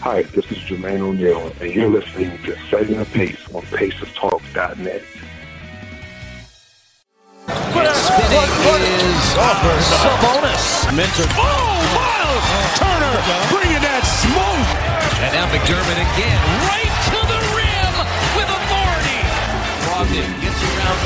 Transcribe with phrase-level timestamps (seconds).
[0.00, 5.02] Hi, this is Jermaine O'Neal, and you're listening to Setting the Pace on PacersTalk.net.
[7.96, 8.50] Spinning
[9.02, 10.94] is Sabonis.
[10.94, 11.26] Minter.
[11.34, 13.16] Oh, Myles Turner
[13.50, 14.68] bringing that smoke.
[15.24, 17.92] And now McDermott again, right to the rim
[18.36, 19.20] with authority.
[19.88, 20.98] Brogdon gets around.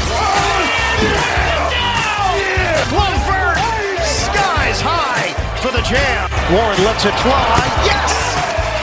[2.91, 3.57] Blumberg,
[4.03, 5.33] skies high
[5.63, 6.29] for the jam.
[6.53, 7.65] Warren lets it fly.
[7.87, 8.40] Yes!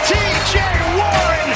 [0.08, 0.56] TJ
[0.96, 1.50] Warren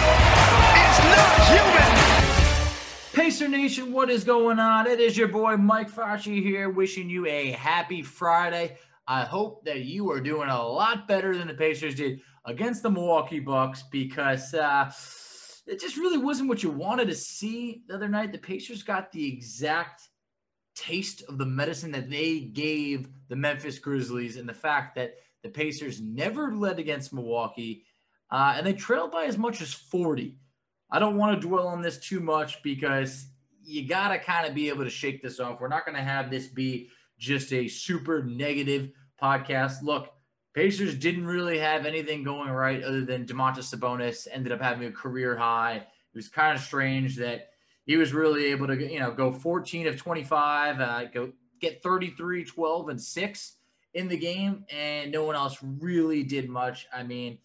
[0.84, 3.13] is not human.
[3.13, 4.88] Pacer Nation, what is going on?
[4.88, 8.78] It is your boy Mike Fauci here, wishing you a happy Friday.
[9.07, 12.91] I hope that you are doing a lot better than the Pacers did against the
[12.91, 14.91] Milwaukee Bucks because uh,
[15.66, 18.33] it just really wasn't what you wanted to see the other night.
[18.33, 20.09] The Pacers got the exact
[20.75, 25.50] taste of the medicine that they gave the Memphis Grizzlies, and the fact that the
[25.50, 27.85] Pacers never led against Milwaukee,
[28.31, 30.38] uh, and they trailed by as much as 40.
[30.90, 33.28] I don't want to dwell on this too much because
[33.64, 35.59] you got to kind of be able to shake this off.
[35.59, 38.90] We're not going to have this be just a super negative
[39.22, 39.84] podcast.
[39.84, 40.12] Look,
[40.53, 44.92] Pacers didn't really have anything going right other than Domantas Sabonis ended up having a
[44.92, 45.75] career high.
[45.75, 47.50] It was kind of strange that
[47.86, 51.31] he was really able to, you know, go 14 of 25, uh, go
[51.62, 53.56] get 33, 12, and 6
[53.94, 56.88] in the game, and no one else really did much.
[56.94, 57.38] I mean,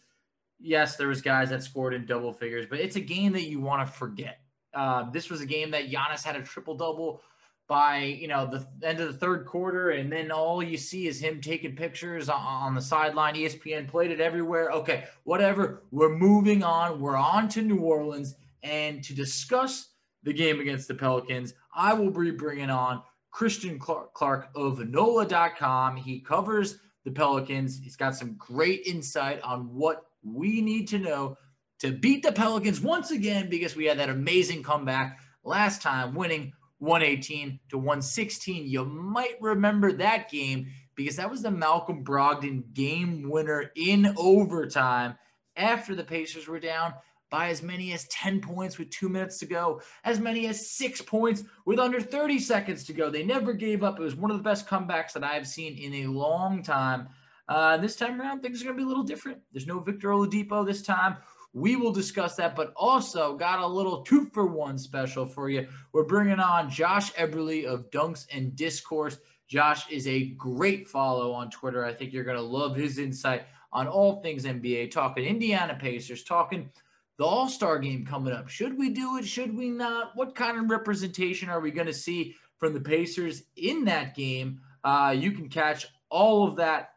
[0.58, 3.60] yes, there was guys that scored in double figures, but it's a game that you
[3.60, 4.40] want to forget.
[4.74, 7.22] Uh, this was a game that Giannis had a triple double
[7.68, 11.18] by you know the end of the third quarter, and then all you see is
[11.18, 13.34] him taking pictures on, on the sideline.
[13.34, 14.70] ESPN played it everywhere.
[14.70, 15.82] Okay, whatever.
[15.90, 17.00] We're moving on.
[17.00, 19.88] We're on to New Orleans, and to discuss
[20.22, 25.96] the game against the Pelicans, I will be bringing on Christian Clark, of NOLA.com.
[25.96, 27.78] He covers the Pelicans.
[27.78, 31.36] He's got some great insight on what we need to know
[31.78, 36.52] to beat the Pelicans once again because we had that amazing comeback last time, winning
[36.78, 38.66] 118 to 116.
[38.66, 45.16] You might remember that game because that was the Malcolm Brogdon game winner in overtime
[45.56, 46.94] after the Pacers were down
[47.30, 51.02] by as many as 10 points with two minutes to go, as many as six
[51.02, 53.10] points with under 30 seconds to go.
[53.10, 53.98] They never gave up.
[53.98, 57.08] It was one of the best comebacks that I've seen in a long time.
[57.48, 59.38] Uh, this time around, things are going to be a little different.
[59.52, 61.16] There's no Victor Oladipo this time.
[61.52, 65.66] We will discuss that, but also got a little two for one special for you.
[65.92, 69.18] We're bringing on Josh Eberly of Dunks and Discourse.
[69.48, 71.84] Josh is a great follow on Twitter.
[71.84, 76.24] I think you're going to love his insight on all things NBA, talking Indiana Pacers,
[76.24, 76.68] talking
[77.16, 78.48] the All Star game coming up.
[78.48, 79.24] Should we do it?
[79.24, 80.12] Should we not?
[80.14, 84.60] What kind of representation are we going to see from the Pacers in that game?
[84.84, 86.95] Uh, you can catch all of that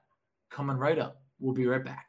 [0.60, 1.22] coming right up.
[1.40, 2.06] We'll be right back.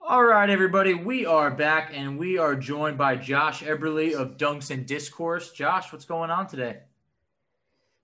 [0.00, 4.70] All right, everybody, we are back and we are joined by Josh Eberly of Dunks
[4.70, 5.50] and Discourse.
[5.50, 6.82] Josh, what's going on today?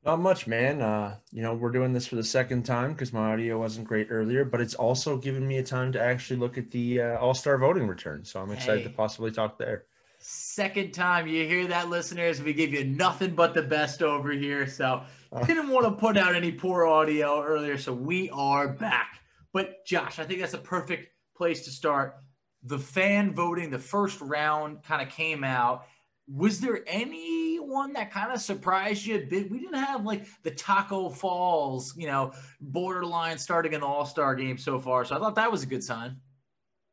[0.04, 0.82] Not much, man.
[0.82, 4.08] Uh, you know, we're doing this for the second time because my audio wasn't great
[4.10, 7.34] earlier, but it's also given me a time to actually look at the uh, All
[7.34, 8.24] Star voting return.
[8.24, 8.88] So I'm excited Hey.
[8.88, 9.84] to possibly talk there.
[10.22, 12.42] Second time you hear that, listeners.
[12.42, 14.66] We give you nothing but the best over here.
[14.66, 15.02] So
[15.32, 15.44] oh.
[15.46, 17.78] didn't want to put out any poor audio earlier.
[17.78, 19.20] So we are back.
[19.54, 22.16] But Josh, I think that's a perfect place to start.
[22.64, 25.86] The fan voting, the first round kind of came out.
[26.28, 29.50] Was there anyone that kind of surprised you a bit?
[29.50, 34.58] We didn't have like the Tacko Falls, you know, borderline starting an all star game
[34.58, 35.06] so far.
[35.06, 36.16] So I thought that was a good sign.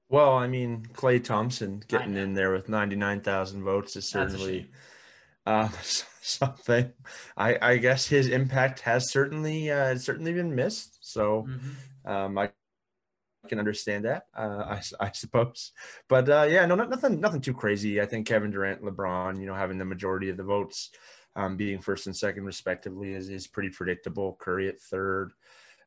[0.10, 4.70] Well, I mean, Klay Thompson getting in there with 99,000 votes is certainly
[5.46, 5.68] uh,
[6.22, 6.94] something.
[7.36, 11.00] I, I guess his impact has certainly uh, certainly been missed.
[11.02, 12.10] So Mhm.
[12.10, 12.52] um, I
[13.50, 15.74] can understand that, uh, I, I suppose.
[16.08, 18.00] But uh, yeah, no, not, nothing nothing too crazy.
[18.02, 20.92] I think Kevin Durant, LeBron, you know, having the majority of the votes,
[21.36, 24.38] um, being first and second respectively, is is pretty predictable.
[24.40, 25.32] Curry at third.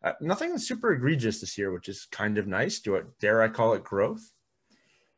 [0.02, 2.80] Uh, nothing super egregious this year, which is kind of nice.
[2.80, 3.06] Do it?
[3.20, 4.32] Dare I call it growth?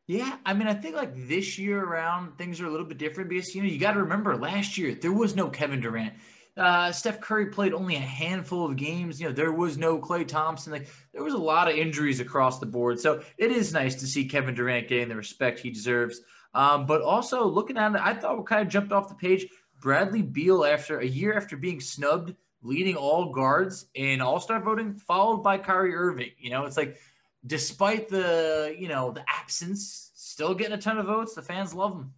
[0.07, 3.29] Yeah, I mean, I think like this year around things are a little bit different
[3.29, 6.13] because you know you got to remember last year there was no Kevin Durant.
[6.55, 9.19] Uh, Steph Curry played only a handful of games.
[9.19, 10.73] You know, there was no Klay Thompson.
[10.73, 12.99] Like there was a lot of injuries across the board.
[12.99, 16.19] So it is nice to see Kevin Durant getting the respect he deserves.
[16.53, 19.47] Um, but also looking at it, I thought what kind of jumped off the page.
[19.81, 24.95] Bradley Beal, after a year after being snubbed, leading all guards in All Star voting,
[24.95, 26.31] followed by Kyrie Irving.
[26.37, 26.97] You know, it's like
[27.45, 31.35] despite the you know the absence, still getting a ton of votes.
[31.35, 32.13] The fans love him.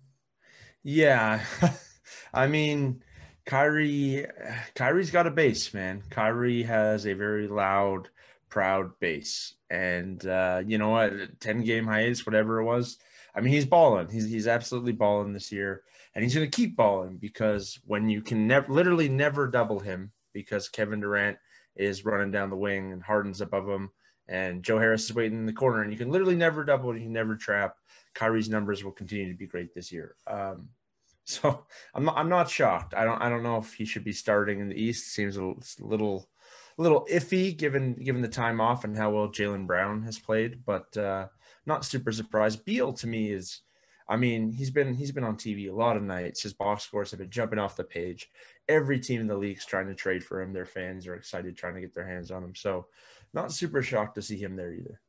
[0.83, 1.43] Yeah,
[2.33, 3.03] I mean,
[3.45, 4.27] Kyrie,
[4.75, 6.03] Kyrie's got a base, man.
[6.09, 8.09] Kyrie has a very loud,
[8.49, 11.39] proud base, and uh, you know what?
[11.39, 12.97] Ten game hiatus, whatever it was.
[13.35, 14.09] I mean, he's balling.
[14.09, 15.83] He's he's absolutely balling this year,
[16.13, 20.11] and he's going to keep balling because when you can never, literally never double him,
[20.35, 21.37] because Kevin Durant
[21.75, 23.89] is running down the wing and Harden's above him,
[24.27, 27.03] and Joe Harris is waiting in the corner, and you can literally never double, you
[27.03, 27.77] can never trap.
[28.13, 30.15] Kyrie's numbers will continue to be great this year.
[30.27, 30.69] Um,
[31.25, 31.65] so
[31.95, 32.93] I'm not, I'm not shocked.
[32.93, 35.13] I don't I don't know if he should be starting in the East.
[35.13, 36.29] Seems a little little,
[36.77, 40.95] little iffy given given the time off and how well Jaylen Brown has played, but
[40.97, 41.27] uh,
[41.65, 42.63] not super surprised.
[42.63, 43.61] Beal to me is,
[44.07, 46.43] I mean, he's been he's been on TV a lot of nights.
[46.43, 48.29] His box scores have been jumping off the page.
[48.69, 50.53] Every team in the league's trying to trade for him.
[50.53, 52.55] Their fans are excited trying to get their hands on him.
[52.55, 52.87] So,
[53.33, 55.01] not super shocked to see him there either.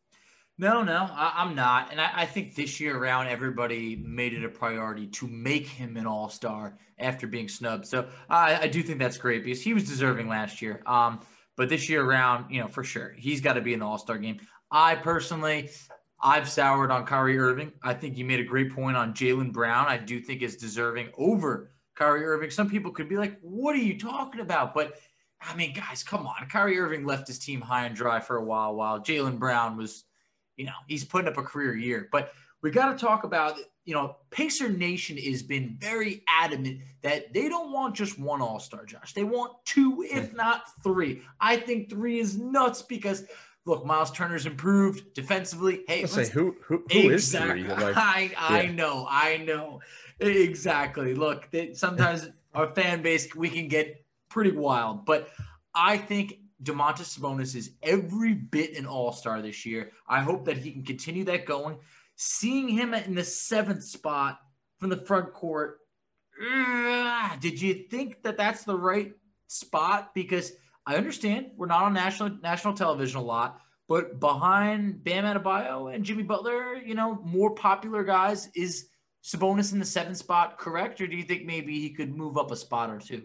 [0.59, 1.91] No, no, I, I'm not.
[1.91, 5.99] And I, I think this year around, everybody made it a priority to make him
[5.99, 7.87] an all star after being snubbed.
[7.87, 10.83] So I, I do think that's great because he was deserving last year.
[10.87, 11.21] Um,
[11.57, 13.99] but this year around, you know, for sure, he's got to be in the all
[13.99, 14.39] star game.
[14.71, 15.71] I personally,
[16.21, 17.73] I've soured on Kyrie Irving.
[17.83, 19.87] I think you made a great point on Jaylen Brown.
[19.87, 22.51] I do think is deserving over Kyrie Irving.
[22.51, 24.75] Some people could be like, what are you talking about?
[24.75, 24.99] But
[25.43, 26.49] I mean, guys, come on.
[26.49, 30.05] Kyrie Irving left his team high and dry for a while, while Jaylen Brown was
[30.57, 32.09] you know, he's putting up a career year.
[32.11, 37.33] But we got to talk about, you know, Pacer Nation has been very adamant that
[37.33, 39.13] they don't want just one All Star, Josh.
[39.13, 41.23] They want two, if not three.
[41.41, 43.25] I think three is nuts because,
[43.67, 45.83] look, Myles Turner's improved defensively.
[45.87, 47.65] Hey, say let's- who who who is exactly.
[47.65, 47.75] three?
[47.75, 48.73] Like, I I yeah.
[48.73, 49.81] know, I know.
[50.21, 51.15] Exactly.
[51.15, 55.29] Look, they, sometimes our fan base we can get pretty wild, but
[55.75, 59.91] I think Domantas Sabonis is every bit an all-star this year.
[60.09, 61.79] I hope that he can continue that going.
[62.17, 64.41] Seeing him in the seventh spot
[64.79, 65.81] from the front court,
[66.43, 69.13] ugh, did you think that that's the right
[69.49, 70.15] spot?
[70.15, 70.53] Because
[70.87, 76.05] I understand we're not on national national television a lot, but behind Bam Adebayo and
[76.05, 78.89] Jimmy Butler, you know, more popular guys is
[79.23, 82.51] Sabonis in the seventh spot correct, or do you think maybe he could move up
[82.51, 83.23] a spot or two?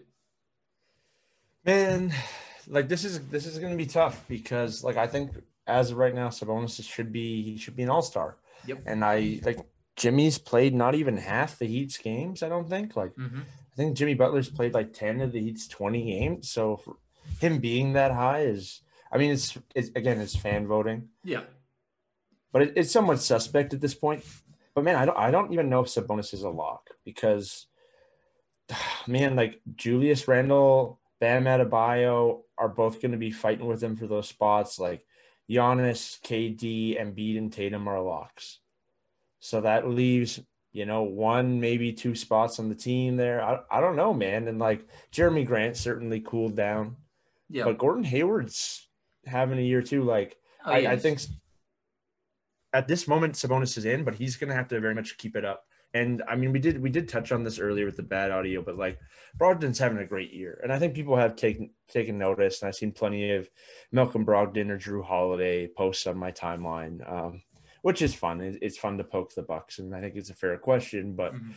[1.64, 2.12] Man,
[2.66, 5.30] like this is this is going to be tough because like I think
[5.66, 8.36] as of right now, Sabonis should be he should be an all star.
[8.66, 8.82] Yep.
[8.86, 9.60] And I like
[9.96, 12.42] Jimmy's played not even half the Heat's games.
[12.42, 13.40] I don't think like Mm-hmm.
[13.72, 16.50] I think Jimmy Butler's played like ten of the Heat's twenty games.
[16.50, 16.96] So for
[17.40, 21.42] him being that high is I mean it's it's again it's fan voting, Yeah.
[22.52, 24.24] but it, it's somewhat suspect at this point.
[24.74, 27.66] But man, I don't I don't even know if Sabonis is a lock because
[29.06, 34.06] man, like Julius Randle, Bam Adebayo are both going to be fighting with him for
[34.06, 34.78] those spots.
[34.78, 35.04] Like
[35.50, 38.60] Giannis, KD, Embiid, and Tatum are locks.
[39.40, 40.40] So that leaves,
[40.72, 43.42] you know, one, maybe two spots on the team there.
[43.42, 44.46] I, I don't know, man.
[44.48, 46.96] And like Jerami Grant certainly cooled down,
[47.50, 47.64] Yeah.
[47.64, 48.88] but Gordon Hayward's
[49.26, 50.02] having a year too.
[50.02, 51.20] Like Oh, I, he I think
[52.72, 55.36] at this moment Sabonis is in, but he's going to have to very much keep
[55.36, 55.64] it up
[55.94, 58.62] And I mean, we did we did touch on this earlier with the bad audio,
[58.62, 58.98] but like
[59.38, 62.62] Brogdon's having a great year, and I think people have taken taken notice.
[62.62, 63.48] And I've seen plenty of
[63.90, 67.42] Malcolm Brogdon or Jrue Holiday posts on my timeline, um,
[67.82, 68.40] which is fun.
[68.62, 71.14] It's fun to poke the Bucks, and I think it's a fair question.
[71.14, 71.50] But mm-hmm.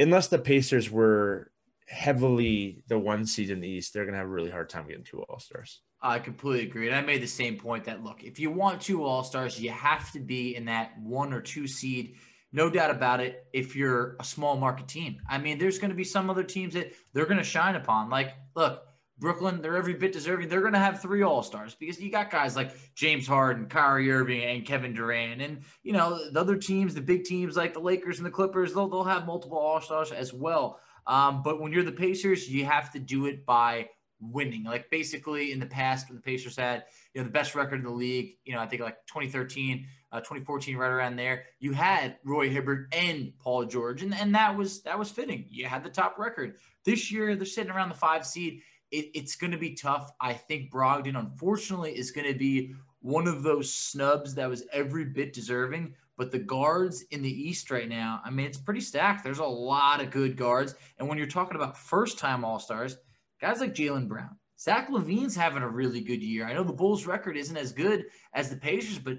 [0.00, 1.52] unless the Pacers were
[1.86, 4.88] heavily the one seed in the East, they're going to have a really hard time
[4.88, 5.82] getting two All Stars.
[6.02, 6.88] I completely agree.
[6.88, 9.70] And I made the same point that look, if you want two All Stars, you
[9.70, 12.16] have to be in that one or two seed.
[12.52, 13.46] No doubt about it.
[13.52, 16.74] If you're a small market team, I mean, there's going to be some other teams
[16.74, 18.10] that they're going to shine upon.
[18.10, 18.82] Like, look,
[19.18, 20.48] Brooklyn, they're every bit deserving.
[20.48, 24.10] They're going to have three All Stars because you got guys like James Harden, Kyrie
[24.10, 27.80] Irving, and Kevin Durant, and you know the other teams, the big teams like the
[27.80, 30.80] Lakers and the Clippers, they'll they'll have multiple All Stars as well.
[31.06, 33.88] Um, but when you're the Pacers, you have to do it by
[34.22, 34.64] winning.
[34.64, 37.84] Like basically in the past, when the Pacers had you know the best record in
[37.84, 42.16] the league, you know I think like 2013, uh, 2014, right around there, you had
[42.24, 45.46] Roy Hibbert and Paul George, and and that was that was fitting.
[45.50, 46.56] You had the top record.
[46.84, 48.60] This year they're sitting around the five seed.
[48.90, 50.12] It, it's going to be tough.
[50.20, 55.06] I think Brogdon, unfortunately, is going to be one of those snubs that was every
[55.06, 55.94] bit deserving.
[56.16, 59.24] But the guards in the East right now, I mean, it's pretty stacked.
[59.24, 60.74] There's a lot of good guards.
[60.98, 62.98] And when you're talking about first time All Stars,
[63.42, 66.46] guys like Jaylen Brown, Zach LaVine's having a really good year.
[66.46, 69.18] I know the Bulls' record isn't as good as the Pacers, but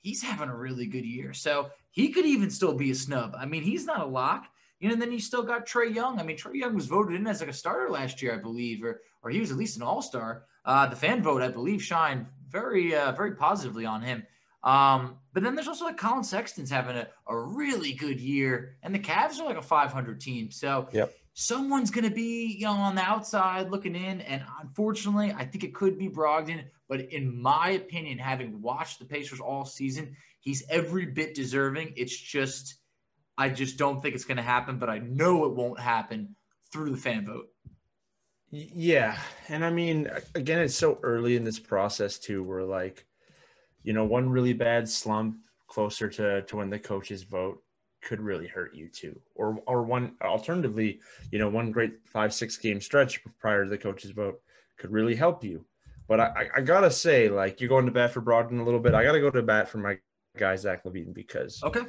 [0.00, 1.34] he's having a really good year.
[1.34, 3.34] So he could even still be a snub.
[3.36, 4.46] I mean, he's not a lock.
[4.78, 6.20] You know, and then you still got Trae Young.
[6.20, 8.84] I mean, Trae Young was voted in as like a starter last year, I believe,
[8.84, 10.44] or or he was at least an All Star.
[10.64, 14.24] Uh, the fan vote, I believe, shined very uh, very positively on him.
[14.62, 18.94] Um, but then there's also like Collin Sexton's having a, a really good year, and
[18.94, 20.50] the Cavs are like a 500 team.
[20.50, 21.14] So yep.
[21.38, 25.62] Someone's going to be you know on the outside looking in, and unfortunately, I think
[25.62, 26.64] it could be Brogdon.
[26.88, 31.92] But in my opinion, having watched the Pacers all season, he's every bit deserving.
[31.96, 32.76] It's just
[33.38, 36.34] I just don't think it's going to happen, but I know it won't happen
[36.72, 37.48] through the fan vote.
[38.50, 42.42] Yeah, and I mean, again, it's so early in this process too.
[42.42, 43.06] Where like
[43.82, 45.36] you know, one really bad slump
[45.68, 47.62] closer to, to when the coaches vote
[48.06, 49.20] could really hurt you too.
[49.34, 51.00] Or or one alternatively,
[51.32, 54.40] you know, one great five, six game stretch prior to the coaches vote
[54.78, 55.64] could really help you.
[56.06, 58.94] But I, I gotta say, like you're going to bat for Brogdon a little bit.
[58.94, 59.98] I gotta go to bat for my
[60.36, 61.82] guy Zach LaVine because okay.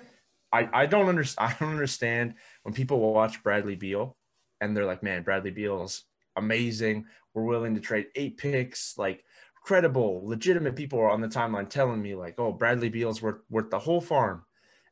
[0.51, 2.33] I, I don't understand I don't understand
[2.63, 4.17] when people watch Bradley Beal
[4.59, 6.05] and they're like, man, Bradley Beal's
[6.35, 7.05] amazing.
[7.35, 8.97] We're willing to trade eight picks.
[8.97, 9.23] Like
[9.63, 13.69] credible, legitimate people are on the timeline telling me like, "Oh, Bradley Beal's worth worth
[13.69, 14.43] the whole farm,"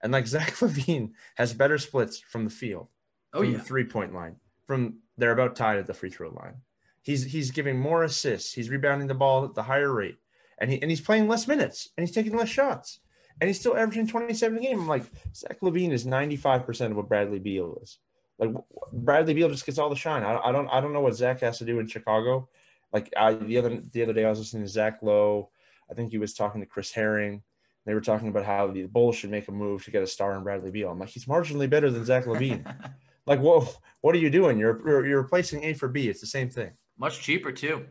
[0.02, 2.88] and like Zach LaVine has better splits from the field,
[3.34, 4.38] oh yeah, three point line.
[4.68, 6.56] From they're about tied at the free throw line.
[7.02, 8.54] He's he's giving more assists.
[8.54, 10.18] He's rebounding the ball at the higher rate,
[10.58, 13.00] and he and he's playing less minutes and he's taking less shots,
[13.40, 14.80] and he's still averaging twenty seven a game.
[14.80, 18.00] I'm like Zach LaVine is ninety five percent of what Bradley Beal is.
[18.40, 18.54] Like
[18.92, 20.24] Bradley Beal just gets all the shine.
[20.24, 22.50] I, I don't I don't know what Zach has to do in Chicago
[22.96, 25.50] like I, the other the other day, I was listening to Zach Lowe.
[25.92, 27.44] I think he was talking to Chris Herring.
[27.86, 30.36] They were talking about how the Bulls should make a move to get a star
[30.36, 30.89] in Bradley Beal.
[30.89, 32.65] I'm like, he's marginally better than Zach LaVine.
[33.27, 33.68] like, whoa,
[34.01, 34.58] what are you doing?
[34.58, 36.10] You're you're replacing A for B.
[36.10, 36.72] It's the same thing.
[36.98, 37.86] Much cheaper too.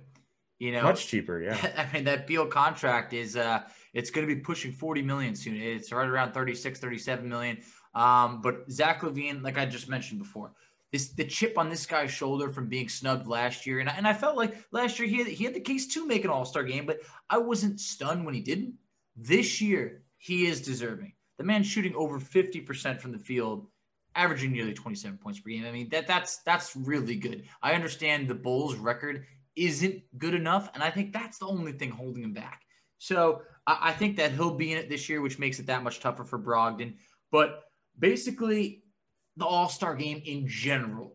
[0.58, 1.42] You know, much cheaper.
[1.42, 1.58] Yeah.
[1.92, 5.56] I mean, that Beal contract is uh, it's going to be pushing 40 million soon.
[5.56, 7.58] It's right around 36, 37 million.
[7.94, 10.52] Um, but Zach LaVine, like I just mentioned before,
[10.90, 13.80] this the chip on this guy's shoulder from being snubbed last year.
[13.80, 16.06] And I, and I felt like last year he had, he had the case to
[16.06, 18.74] make an All Star game, but I wasn't stunned when he didn't.
[19.16, 21.12] This year he is deserving.
[21.38, 23.66] The man shooting over fifty percent from the field,
[24.14, 25.64] averaging nearly twenty seven points per game.
[25.66, 27.44] I mean that that's that's really good.
[27.62, 31.90] I understand the Bulls' record isn't good enough, and I think that's the only thing
[31.90, 32.62] holding him back.
[32.98, 35.82] So I, I think that he'll be in it this year, which makes it that
[35.82, 36.94] much tougher for Brogdon.
[37.30, 37.64] But
[37.98, 38.82] basically,
[39.36, 41.14] the All Star game in general.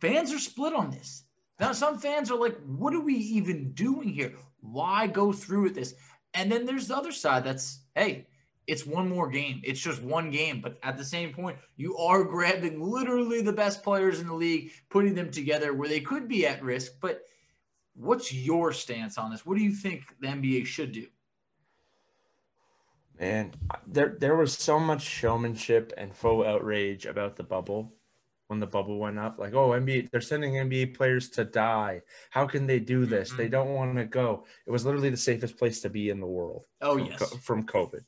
[0.00, 1.24] Fans are split on this.
[1.60, 4.32] Now, some fans are like, what are we even doing here?
[4.60, 5.94] Why go through with this?
[6.34, 8.26] And then there's the other side that's, hey,
[8.66, 9.60] it's one more game.
[9.64, 10.60] It's just one game.
[10.60, 14.72] But at the same point, you are grabbing literally the best players in the league,
[14.88, 16.92] putting them together where they could be at risk.
[17.00, 17.22] But
[17.94, 19.44] what's your stance on this?
[19.44, 21.06] What do you think the NBA should do?
[23.20, 23.52] Man,
[23.86, 27.92] there there was so much showmanship and faux outrage about the bubble
[28.52, 29.38] when the bubble went up.
[29.38, 32.02] Like, oh, NBA, they're sending NBA players to die.
[32.28, 33.30] How can they do this?
[33.30, 33.38] Mm-hmm.
[33.38, 34.44] They don't want to go.
[34.66, 36.66] It was literally the safest place to be in the world.
[36.82, 38.02] Oh from, yes, from COVID.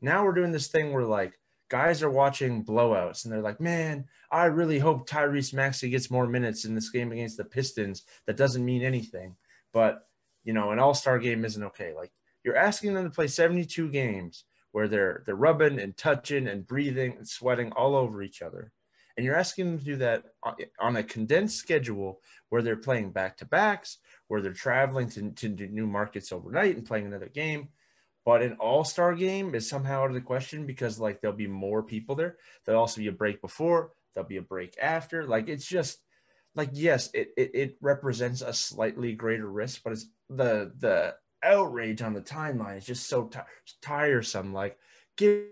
[0.00, 1.38] Now we're doing this thing where like
[1.70, 6.26] guys are watching blowouts and they're like, man, I really hope Tyrese Maxey gets more
[6.26, 8.02] minutes in this game against the Pistons.
[8.26, 9.36] That doesn't mean anything,
[9.72, 10.08] but
[10.42, 11.94] you know, an All Star game isn't okay.
[11.94, 12.10] Like
[12.42, 17.14] you're asking them to play 72 games where they're they're rubbing and touching and breathing
[17.16, 18.72] and sweating all over each other.
[19.16, 20.24] And you're asking them to do that
[20.80, 25.48] on a condensed schedule where they're playing back to backs, where they're traveling to, to
[25.48, 27.68] new markets overnight and playing another game.
[28.24, 31.46] But an all star game is somehow out of the question because, like, there'll be
[31.46, 32.36] more people there.
[32.64, 35.24] There'll also be a break before, there'll be a break after.
[35.24, 35.98] Like, it's just
[36.54, 42.02] like, yes, it, it, it represents a slightly greater risk, but it's the, the, outrage
[42.02, 43.38] on the timeline is just so t-
[43.82, 44.52] tiresome.
[44.52, 44.78] Like,
[45.16, 45.44] give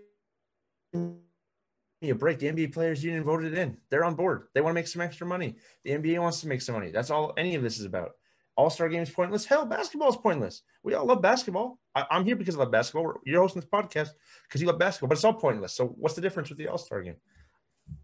[2.09, 2.39] a break.
[2.39, 3.77] The NBA players union voted in.
[3.89, 4.47] They're on board.
[4.53, 5.55] They want to make some extra money.
[5.83, 6.91] The NBA wants to make some money.
[6.91, 8.11] That's all any of this is about.
[8.55, 9.45] All Star game is pointless.
[9.45, 10.61] Hell, basketball is pointless.
[10.83, 11.79] We all love basketball.
[11.95, 13.13] I, am here because I love basketball.
[13.25, 14.09] You're hosting this podcast
[14.47, 15.73] because you love basketball, but it's all pointless.
[15.73, 17.15] So, what's the difference with the All Star game?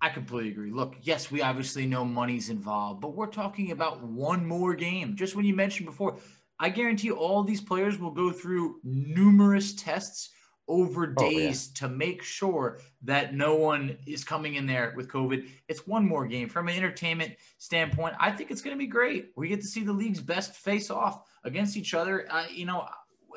[0.01, 0.71] I completely agree.
[0.71, 5.15] Look, yes, we obviously know money's involved, but we're talking about one more game.
[5.15, 6.17] Just when you mentioned before,
[6.59, 10.31] I guarantee all these players will go through numerous tests
[10.69, 11.87] over days oh, yeah.
[11.87, 15.47] to make sure that no one is coming in there with COVID.
[15.67, 16.47] It's one more game.
[16.47, 19.31] From an entertainment standpoint, I think it's going to be great.
[19.35, 22.27] We get to see the league's best face off against each other.
[22.29, 22.87] Uh, you know,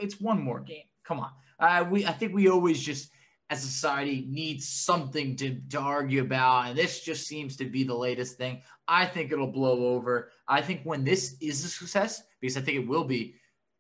[0.01, 0.85] it's one more game.
[1.05, 1.31] Come on.
[1.59, 3.11] Uh, we I think we always just
[3.53, 6.69] as a society need something to, to argue about.
[6.69, 8.63] And this just seems to be the latest thing.
[8.89, 10.31] I think it'll blow over.
[10.49, 13.35] I think when this is a success, because I think it will be,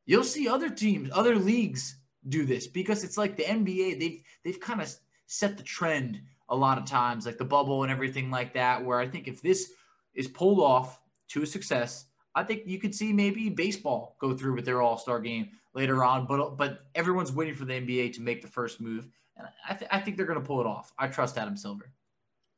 [0.04, 1.96] you'll see other teams, other leagues
[2.28, 4.94] do this because it's like the NBA, they've they've kind of
[5.26, 8.84] set the trend a lot of times, like the bubble and everything like that.
[8.84, 9.72] Where I think if this
[10.14, 14.54] is pulled off to a success, I think you could see maybe baseball go through
[14.54, 16.26] with their All Star game later on.
[16.26, 19.90] But but everyone's waiting for the NBA to make the first move, and I, th-
[19.90, 20.92] I think they're going to pull it off.
[20.98, 21.92] I trust Adam Silver.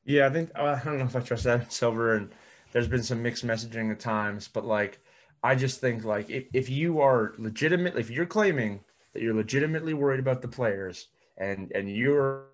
[0.04, 2.30] Yeah, I think I don't know if I trust Adam Silver, and
[2.72, 4.98] there's been some mixed messaging at times, but like
[5.42, 8.80] I just think like if, if you are legitimate, if you're claiming
[9.14, 12.46] that you're legitimately worried about the players and and you're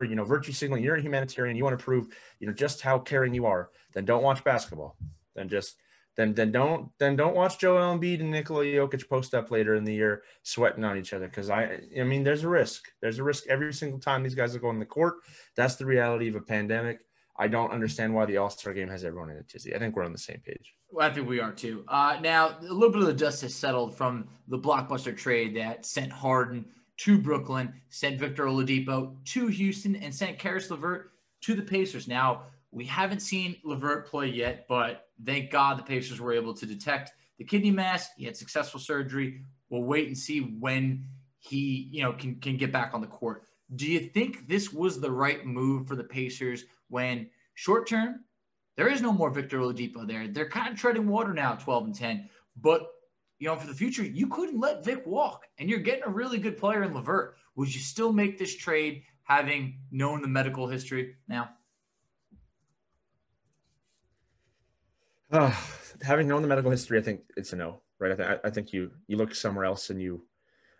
[0.00, 2.06] you know virtue signaling you're a humanitarian you want to prove
[2.38, 4.96] you know just how caring you are then don't watch basketball
[5.34, 5.76] then just
[6.16, 9.84] then then don't then don't watch Joel Embiid and Nikola Jokic post up later in
[9.84, 13.24] the year sweating on each other because I I mean there's a risk there's a
[13.24, 15.16] risk every single time these guys are going to the court
[15.56, 17.00] that's the reality of a pandemic
[17.38, 19.74] I don't understand why the All Star game has everyone in a tizzy.
[19.74, 20.74] I think we're on the same page.
[20.90, 21.84] Well, I think we are too.
[21.88, 25.84] Uh, now, a little bit of the dust has settled from the blockbuster trade that
[25.84, 26.64] sent Harden
[26.98, 32.08] to Brooklyn, sent Victor Oladipo to Houston, and sent Caris LeVert to the Pacers.
[32.08, 36.66] Now, we haven't seen LeVert play yet, but thank God the Pacers were able to
[36.66, 38.08] detect the kidney mass.
[38.16, 39.42] He had successful surgery.
[39.70, 41.04] We'll wait and see when
[41.38, 43.44] he, you know, can can get back on the court.
[43.76, 46.64] Do you think this was the right move for the Pacers?
[46.88, 48.24] when short term,
[48.78, 50.28] there is no more Victor Oladipo there.
[50.28, 52.30] They're kind of treading water now, 12 and 10.
[52.62, 52.86] But
[53.40, 56.38] you know, for the future, you couldn't let Vic walk, and you're getting a really
[56.38, 57.34] good player in LeVert.
[57.56, 61.50] Would you still make this trade having known the medical history now?
[65.30, 65.52] Uh,
[66.02, 68.12] having known the medical history, I think it's a no, right?
[68.12, 70.22] I, th- I think you you look somewhere else and you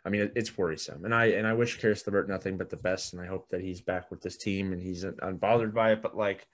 [0.04, 2.76] I mean, it, it's worrisome, and I and I wish Caris LeVert nothing but the
[2.76, 6.02] best, and I hope that he's back with this team and he's unbothered by it.
[6.02, 6.46] But like,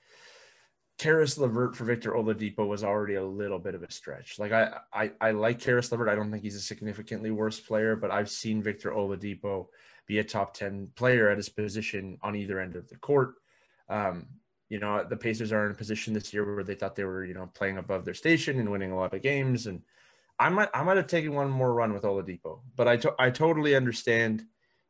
[0.99, 4.39] Caris LeVert for Victor Oladipo was already a little bit of a stretch.
[4.39, 6.09] Like I, I, I like Caris LeVert.
[6.09, 9.67] I don't think he's a significantly worse player, but I've seen Victor Oladipo
[10.07, 13.35] be a top 10 player at his position on either end of the court.
[13.89, 14.27] Um,
[14.69, 17.25] you know, the Pacers are in a position this year where they thought they were,
[17.25, 19.67] you know, playing above their station and winning a lot of games.
[19.67, 19.83] And
[20.39, 23.31] I might I might have taken one more run with Oladipo, but I to, I
[23.31, 24.45] totally understand.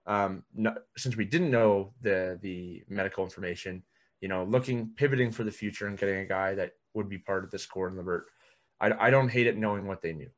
[0.06, 3.82] Um, no, since we didn't know the the medical information,
[4.24, 7.44] you know, looking pivoting for the future and getting a guy that would be part
[7.44, 8.24] of this core in LeVert,
[8.80, 10.30] I I don't hate it knowing what they knew.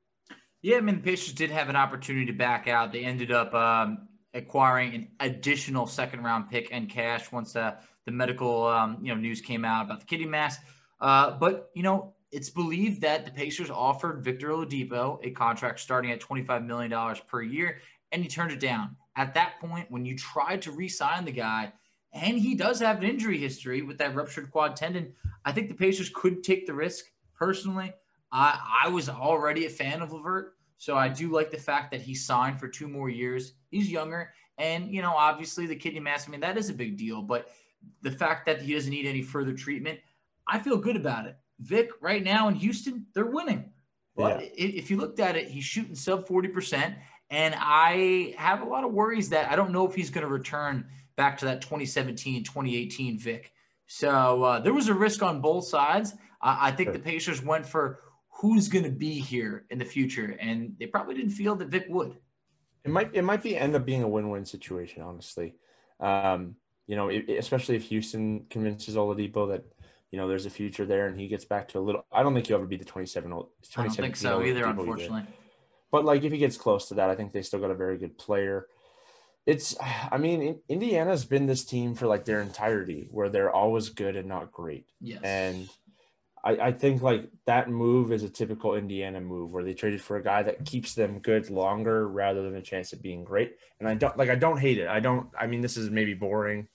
[0.61, 2.90] Yeah, I mean, the Pacers did have an opportunity to back out.
[2.90, 8.11] They ended up um, acquiring an additional second round pick and cash once uh, the
[8.11, 10.59] medical um, you know news came out about the kidney mass.
[11.01, 16.11] Uh, but you know, it's believed that the Pacers offered Victor Oladipo a contract starting
[16.11, 17.79] at $25 million per year,
[18.11, 18.96] and he turned it down.
[19.14, 21.72] At that point, when you tried to re sign the guy,
[22.12, 25.12] and he does have an injury history with that ruptured quad tendon,
[25.45, 27.05] I think the Pacers could take the risk.
[27.35, 27.92] Personally,
[28.33, 32.01] I, I was already a fan of LeVert, so I do like the fact that
[32.01, 33.53] he signed for two more years.
[33.71, 36.97] He's younger, and, you know, obviously the kidney mass, I mean, that is a big
[36.97, 37.49] deal, but
[38.03, 40.01] the fact that he doesn't need any further treatment,
[40.49, 41.37] I feel good about it.
[41.61, 43.73] Vic right now in Houston, they're winning.
[44.14, 44.49] But yeah.
[44.57, 46.95] if you looked at it, he's shooting sub 40%.
[47.29, 50.33] And I have a lot of worries that I don't know if he's going to
[50.33, 50.87] return
[51.17, 53.53] back to that 2017, 2018 Vic.
[53.87, 56.13] So uh, there was a risk on both sides.
[56.43, 56.93] Uh, I think sure.
[56.95, 58.01] the Pacers went for
[58.41, 60.37] who's going to be here in the future.
[60.41, 62.17] And they probably didn't feel that Vic would.
[62.85, 65.57] It might it might be end up being a win-win situation, honestly.
[65.99, 66.55] Um,
[66.87, 69.65] you know, it, especially if Houston convinces Oladipo that
[70.13, 72.07] you know there's a future there and he gets back to a little.
[72.13, 73.49] I don't think he'll ever be the 27 old.
[73.77, 75.23] I don't think so either, unfortunately.
[75.23, 75.33] Either.
[75.91, 77.99] But like if he gets close to that, I think they still got a very
[77.99, 78.69] good player.
[79.47, 79.77] It's,
[80.13, 84.29] I mean, Indiana's been this team for like their entirety, where they're always good and
[84.29, 84.87] not great.
[85.01, 85.21] Yes.
[85.23, 85.69] And
[86.47, 90.17] I, I think like that move is a typical Indiana move, where they traded for
[90.17, 93.57] a guy that keeps them good longer rather than a chance of being great.
[93.81, 94.87] And I don't like, I don't hate it.
[94.87, 95.29] I don't.
[95.39, 96.69] I mean, this is maybe boring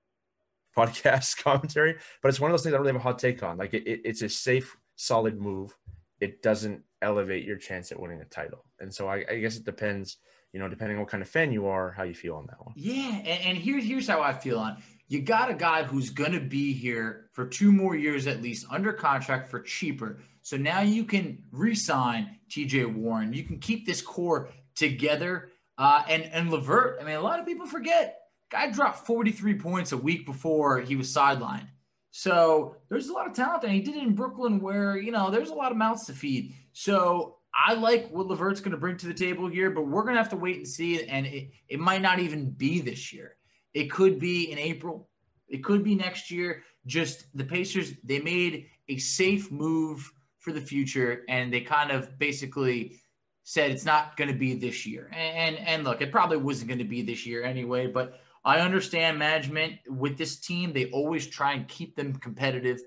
[0.76, 3.42] podcast commentary, but it's one of those things I don't really have a hot take
[3.44, 3.56] on.
[3.56, 5.76] Like, it, it, it's a safe, solid move.
[6.20, 8.64] It doesn't elevate your chance at winning a title.
[8.80, 10.16] And so I, I guess it depends
[10.54, 12.64] you know, depending on what kind of fan you are, how you feel on that
[12.64, 12.72] one.
[12.76, 14.80] Yeah, and, and here's here's how I feel on.
[15.08, 18.92] You got a guy who's gonna be here for two more years at least, under
[18.92, 20.20] contract for cheaper.
[20.42, 23.32] So now you can re-sign TJ Warren.
[23.32, 25.50] You can keep this core together.
[25.76, 28.20] Uh, and and LeVert, I mean, a lot of people forget.
[28.52, 31.66] Guy dropped 43 points a week before he was sidelined.
[32.12, 35.32] So there's a lot of talent, and he did it in Brooklyn, where you know
[35.32, 36.54] there's a lot of mouths to feed.
[36.72, 40.14] So I like what LeVert's going to bring to the table here, but we're going
[40.14, 41.04] to have to wait and see.
[41.04, 43.36] And it, it might not even be this year.
[43.72, 45.08] It could be in April.
[45.48, 46.62] It could be next year.
[46.86, 52.18] Just the Pacers, they made a safe move for the future, and they kind of
[52.18, 53.00] basically
[53.44, 55.10] said it's not going to be this year.
[55.12, 57.86] And, and, and look, it probably wasn't going to be this year anyway.
[57.86, 62.80] But I understand management with this team; they always try and keep them competitive.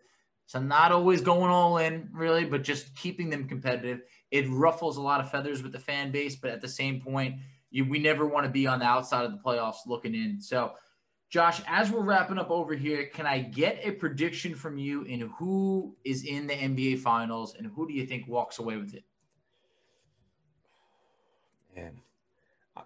[0.45, 4.01] So not always going all in, really, but just keeping them competitive.
[4.31, 7.35] It ruffles a lot of feathers with the fan base, but at the same point,
[7.69, 10.41] you, we never want to be on the outside of the playoffs looking in.
[10.41, 10.73] So,
[11.29, 15.21] Josh, as we're wrapping up over here, can I get a prediction from you in
[15.37, 19.03] who is in the NBA Finals and who do you think walks away with it?
[21.75, 21.99] Man,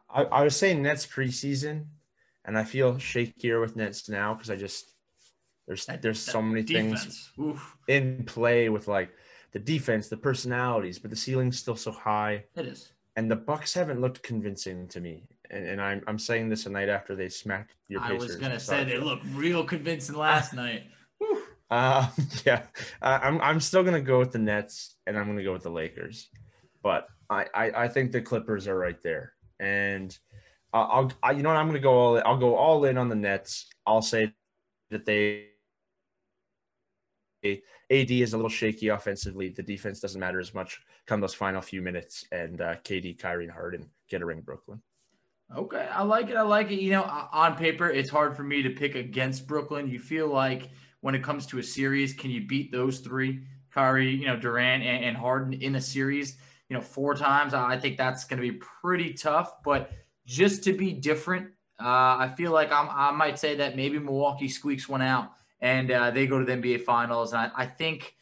[0.10, 1.86] I, I was saying Nets preseason,
[2.44, 4.92] and I feel shakier with Nets now because I just
[5.68, 7.04] there's that, there's so many defense.
[7.04, 7.78] things Oof.
[7.88, 9.12] in play with like
[9.52, 12.44] the defense, the personalities, but the ceiling's still so high.
[12.56, 12.94] It is.
[13.16, 15.28] And the Bucks haven't looked convincing to me.
[15.50, 18.22] And, and I'm, I'm saying this a night after they smacked your Pacers.
[18.22, 20.84] I was gonna say they looked real convincing last night.
[21.70, 22.08] Uh,
[22.46, 22.64] yeah,
[23.02, 25.72] uh, I'm I'm still gonna go with the Nets, and I'm gonna go with the
[25.72, 26.30] Lakers,
[26.82, 30.18] but I I, I think the Clippers are right there, and
[30.74, 33.16] I'll I, you know what I'm gonna go all I'll go all in on the
[33.16, 33.68] Nets.
[33.86, 34.34] I'll say
[34.90, 35.51] that they
[37.44, 39.50] AD is a little shaky offensively.
[39.50, 43.46] The defense doesn't matter as much come those final few minutes, and uh, KD, Kyrie,
[43.46, 44.82] and Harden get a ring Brooklyn.
[45.56, 46.38] Okay, I like it.
[46.38, 46.80] I like it.
[46.80, 49.90] You know, on paper, it's hard for me to pick against Brooklyn.
[49.90, 50.70] You feel like
[51.02, 54.84] when it comes to a series, can you beat those three, Kyrie, you know, Durant,
[54.84, 56.38] and, and Harden in a series?
[56.70, 57.54] You know, four times.
[57.54, 59.62] I think that's going to be pretty tough.
[59.64, 59.92] But
[60.26, 61.48] just to be different,
[61.82, 65.92] uh, I feel like I'm, I might say that maybe Milwaukee squeaks one out and
[65.92, 67.34] uh, they go to the NBA Finals.
[67.34, 68.16] And I, I think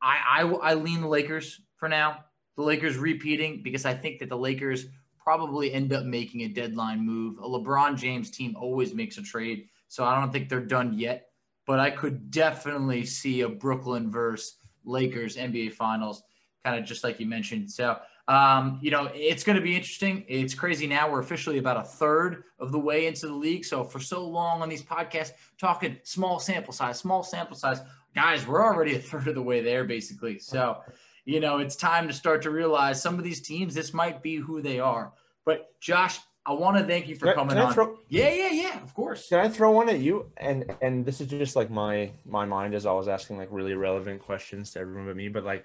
[0.00, 2.24] I, I, I lean the Lakers for now.
[2.56, 4.86] The Lakers repeating because I think that the Lakers
[5.18, 7.38] probably end up making a deadline move.
[7.38, 11.28] A LeBron James team always makes a trade, so I don't think they're done yet.
[11.66, 16.22] But I could definitely see a Brooklyn versus Lakers NBA Finals,
[16.62, 17.70] kind of just like you mentioned.
[17.70, 20.24] So um, you know, it's going to be interesting.
[20.28, 21.10] It's crazy now.
[21.10, 23.64] We're officially about a third of the way into the league.
[23.64, 27.80] So for so long on these podcasts, talking small sample size, small sample size,
[28.14, 30.38] guys, we're already a third of the way there, basically.
[30.38, 30.78] So,
[31.26, 34.36] you know, it's time to start to realize some of these teams, this might be
[34.36, 35.12] who they are.
[35.44, 37.72] But Josh, I want to thank you for coming on.
[37.72, 38.82] Throw, yeah, yeah, yeah.
[38.82, 39.28] Of course.
[39.28, 40.30] Can I throw one at you?
[40.36, 44.20] And and this is just like my my mind is always asking like really relevant
[44.22, 45.28] questions to everyone but me.
[45.28, 45.64] But like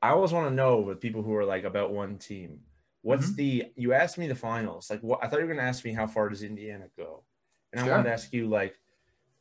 [0.00, 2.60] I always want to know with people who are like about one team.
[3.02, 3.36] What's mm-hmm.
[3.36, 4.90] the you asked me the finals?
[4.90, 7.24] Like what I thought you were gonna ask me how far does Indiana go?
[7.72, 7.92] And sure.
[7.92, 8.78] I wanted to ask you like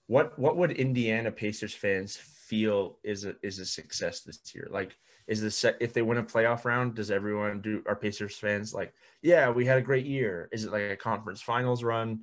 [0.07, 4.67] what what would Indiana Pacers fans feel is a is a success this year?
[4.71, 8.37] Like is the set if they win a playoff round, does everyone do our Pacers
[8.37, 10.49] fans like, yeah, we had a great year?
[10.51, 12.21] Is it like a conference finals run?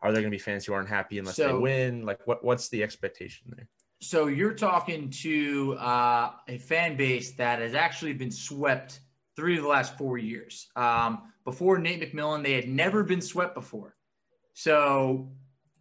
[0.00, 2.06] Are there gonna be fans who aren't happy unless so, they win?
[2.06, 3.68] Like what what's the expectation there?
[4.04, 9.00] So you're talking to uh, a fan base that has actually been swept
[9.34, 10.68] three of the last four years.
[10.76, 13.96] Um, before Nate McMillan, they had never been swept before.
[14.52, 15.32] So,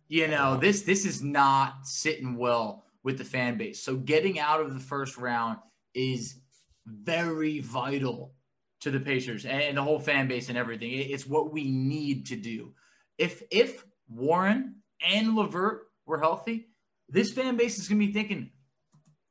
[0.08, 3.82] you know, this this is not sitting well with the fan base.
[3.82, 5.58] So getting out of the first round
[5.94, 6.40] is
[6.86, 8.34] very vital
[8.82, 10.92] to the Pacers and the whole fan base and everything.
[10.92, 12.74] It's what we need to do.
[13.18, 16.70] If if Warren and LeVert were healthy,
[17.14, 18.50] this fan base is going to be thinking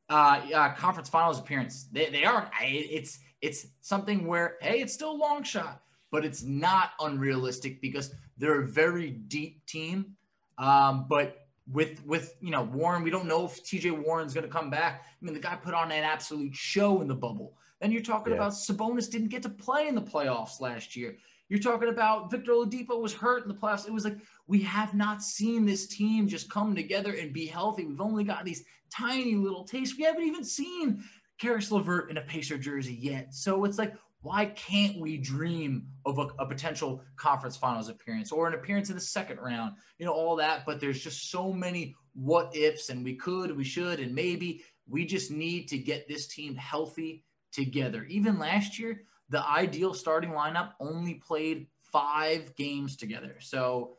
[0.09, 1.89] uh, uh, conference finals appearance.
[1.93, 2.51] They, they are.
[2.63, 5.83] It's it's something where hey, it's still a long shot.
[6.11, 10.15] but it's not unrealistic because they're a very deep team.
[10.59, 14.53] Um, but with with you know Warren, we don't know if TJ Warren's going to
[14.53, 15.03] come back.
[15.05, 17.57] I mean, the guy put on an absolute show in the bubble.
[17.81, 18.39] Then you're talking yeah.
[18.39, 21.17] about Sabonis didn't get to play in the playoffs last year.
[21.49, 23.87] You're talking about Victor Oladipo was hurt in the playoffs.
[23.87, 24.19] It was like
[24.53, 27.87] we have not seen this team just come together and be healthy.
[27.87, 28.63] We've only got these
[28.95, 29.97] tiny little tastes.
[29.97, 31.03] We haven't even seen
[31.41, 33.33] Caris LeVert in a Pacer jersey yet.
[33.33, 38.47] So it's like, why can't we dream of a, a, potential conference finals appearance or
[38.47, 39.73] an appearance in the second round?
[39.97, 40.67] You know, all that.
[40.67, 45.07] But there's just so many what ifs, and we could, we should, and maybe we
[45.07, 48.05] just need to get this team healthy together.
[48.05, 53.37] Even last year, the ideal starting lineup only played five games together.
[53.41, 53.97] So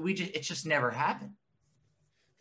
[0.00, 1.32] we just, it just never happened.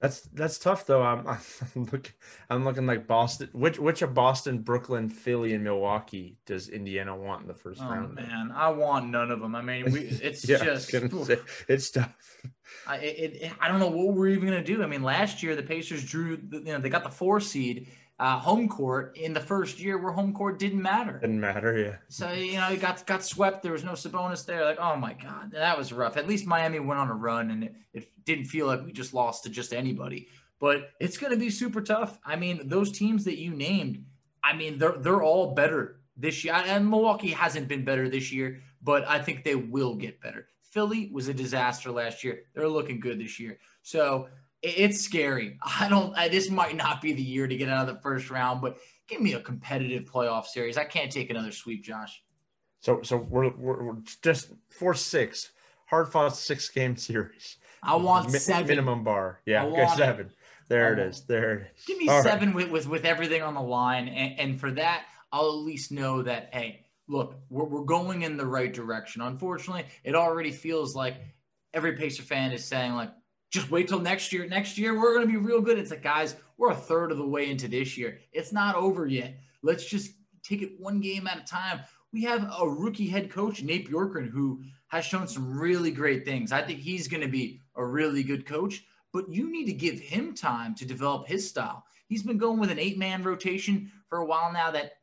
[0.02, 1.04] That's that's tough though.
[1.04, 2.14] I'm, I'm looking
[2.50, 3.50] I'm looking like Boston.
[3.54, 7.88] Which which of Boston, Brooklyn, Philly, and Milwaukee does Indiana want in the first oh,
[7.88, 8.16] round?
[8.16, 9.56] Man, I want none of them.
[9.56, 12.16] I mean, we, it's yeah, just say, it's tough.
[12.88, 14.82] I it, it, I don't know what we're even gonna do.
[14.82, 16.40] I mean, last year the Pacers drew.
[16.52, 17.88] You know, they got the four seed.
[18.22, 21.18] Uh, home court in the first year where home court didn't matter.
[21.18, 21.96] Didn't matter, yeah.
[22.08, 23.64] So you know, it got got swept.
[23.64, 24.64] There was no Sabonis there.
[24.64, 26.18] Like, oh my god, that was rough.
[26.18, 29.16] At least Miami went on a run, and it, it didn't feel like we just
[29.16, 30.28] lost to just anybody.
[30.60, 32.20] But it's going to be super tough.
[32.24, 34.06] I mean, those teams that you named,
[34.44, 36.54] I mean, they're they're all better this year.
[36.54, 40.48] And Milwaukee hasn't been better this year, but I think they will get better.
[40.62, 42.44] Philly was a disaster last year.
[42.54, 43.58] They're looking good this year.
[43.82, 44.30] So
[44.62, 45.58] it's scary.
[45.80, 46.18] I don't.
[46.18, 48.78] I, this might not be the year to get out of the first round, but
[49.08, 50.78] give me a competitive playoff series.
[50.78, 52.22] I can't take another sweep, Josh.
[52.82, 55.52] So, so we're we're, we're just four six
[55.86, 57.58] hard fought six game series.
[57.84, 59.42] I want Mi- seven minimum bar.
[59.46, 60.28] Yeah, okay, seven.
[60.28, 60.32] It.
[60.68, 61.26] There it is.
[61.26, 61.86] There it is.
[61.86, 62.56] Give me All seven right.
[62.56, 66.22] with, with, with everything on the line, and, and for that, I'll at least know
[66.22, 69.22] that hey, look, we're we're going in the right direction.
[69.22, 71.16] Unfortunately, it already feels like
[71.74, 73.12] every Pacer fan is saying like,
[73.52, 74.48] just wait till next year.
[74.48, 75.78] Next year we're going to be real good.
[75.78, 78.20] It's like, guys, we're a third of the way into this year.
[78.32, 79.36] It's not over yet.
[79.62, 81.82] Let's just take it one game at a time.
[82.12, 86.52] We have a rookie head coach, Nate Bjorkgren, who has shown some really great things.
[86.52, 88.84] I think he's going to be a really good coach
[89.14, 91.86] but you need to give him time to develop his style.
[92.08, 94.94] He's been going with an eight man rotation for a while now that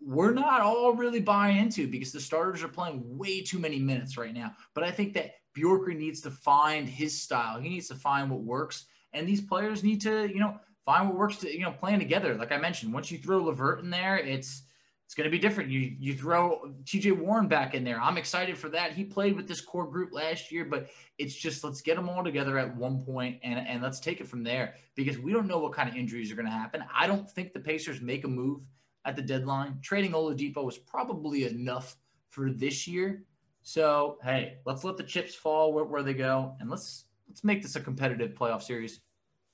[0.00, 4.16] we're not all really buying into because the starters are playing way too many minutes
[4.16, 4.52] right now.
[4.74, 7.60] But I think that Bjorkgren needs to find his style.
[7.60, 8.86] He needs to find what works.
[9.12, 12.34] And these players need to, you know, find what works to, you know, playing together.
[12.34, 14.62] Like I mentioned, once you throw LeVert in there, it's
[15.04, 15.70] it's going to be different.
[15.70, 18.00] You you throw TJ Warren back in there.
[18.00, 18.92] I'm excited for that.
[18.92, 22.22] He played with this core group last year, but it's just let's get them all
[22.22, 25.58] together at one point and and let's take it from there because we don't know
[25.58, 26.84] what kind of injuries are going to happen.
[26.96, 28.60] I don't think the Pacers make a move
[29.04, 29.78] at the deadline.
[29.82, 31.96] Trading Oladipo was probably enough
[32.28, 33.24] for this year.
[33.62, 37.62] So hey, let's let the chips fall where, where they go, and let's let's make
[37.62, 39.00] this a competitive playoff series.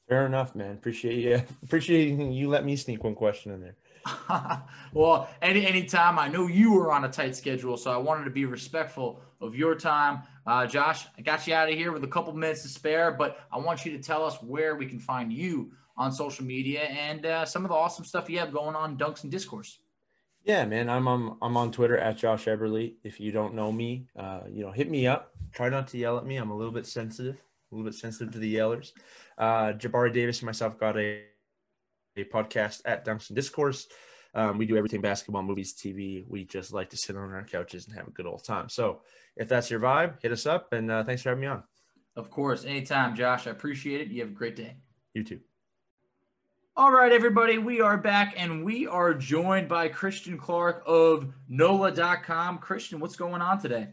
[0.09, 0.73] Fair enough, man.
[0.73, 1.43] Appreciate you.
[1.65, 3.77] Appreciate you let me sneak one question in there.
[4.93, 8.31] well, any anytime I know you were on a tight schedule, so I wanted to
[8.31, 10.23] be respectful of your time.
[10.47, 13.41] Uh, Josh, I got you out of here with a couple minutes to spare, but
[13.53, 17.25] I want you to tell us where we can find you on social media and
[17.25, 19.79] uh, some of the awesome stuff you have going on Dunks and Discourse.
[20.45, 22.95] Yeah, man, I'm on I'm on Twitter at Josh Eberly.
[23.03, 25.33] If you don't know me, uh, you know, hit me up.
[25.53, 26.37] Try not to yell at me.
[26.37, 28.93] I'm a little bit sensitive, a little bit sensitive to the yellers.
[29.37, 31.23] Uh, Jabari Davis and myself got a
[32.17, 33.89] a podcast at Dunks and Discourse.
[34.35, 36.25] Um, we do everything basketball, movies, TV.
[36.29, 38.69] We just like to sit on our couches and have a good old time.
[38.69, 39.01] So
[39.37, 40.73] if that's your vibe, hit us up.
[40.73, 41.63] And uh, thanks for having me on.
[42.17, 42.65] Of course.
[42.65, 43.47] Anytime, Josh.
[43.47, 44.09] I appreciate it.
[44.09, 44.77] You have a great day.
[45.15, 45.41] You too.
[46.79, 52.59] All right, everybody, we are back and we are joined by Christian Clark of NOLA.com.
[52.59, 53.89] Christian, what's going on today?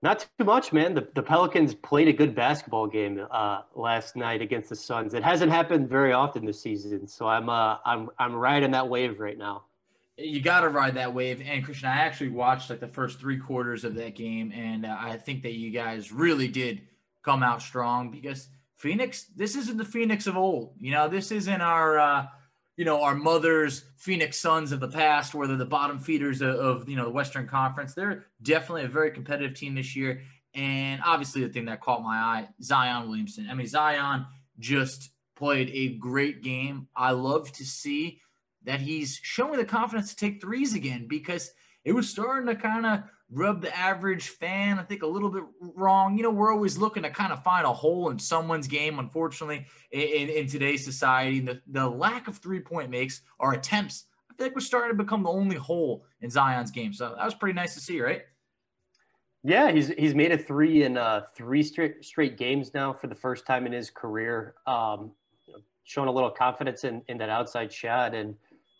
[0.00, 0.94] Not too much, man.
[0.94, 5.12] The, the Pelicans played a good basketball game uh, last night against the Suns.
[5.12, 9.20] It hasn't happened very often this season, so I'm uh, I'm I'm riding that wave
[9.20, 9.64] right now.
[10.16, 11.42] You got to ride that wave.
[11.44, 14.96] And Christian, I actually watched like the first three quarters of that game, and uh,
[14.98, 16.80] I think that you guys really did
[17.22, 19.24] come out strong because Phoenix.
[19.36, 20.74] This isn't the Phoenix of old.
[20.78, 22.26] You know, this isn't our uh,
[22.76, 26.56] you know, our mother's Phoenix Suns of the past, where they're the bottom feeders of,
[26.56, 27.94] of, you know, the Western Conference.
[27.94, 30.20] They're definitely a very competitive team this year.
[30.54, 33.48] And obviously, the thing that caught my eye, Zion Williamson.
[33.50, 34.26] I mean, Zion
[34.58, 36.88] just played a great game.
[36.94, 38.20] I love to see
[38.64, 41.52] that he's showing the confidence to take threes again because
[41.84, 45.42] it was starting to kind of rub the average fan, I think, a little bit
[45.60, 46.16] wrong.
[46.16, 48.98] You know, we're always looking to kind of find a hole in someone's game.
[48.98, 54.34] Unfortunately, in, in today's society, the, the lack of three point makes or attempts, I
[54.34, 56.92] feel like we're starting to become the only hole in Zion's game.
[56.92, 58.22] So that was pretty nice to see, right?
[59.42, 63.14] Yeah, he's he's made a three in uh, three straight straight games now for the
[63.14, 64.54] first time in his career.
[64.66, 65.12] Um,
[65.84, 68.34] showing a little confidence in, in that outside shot, and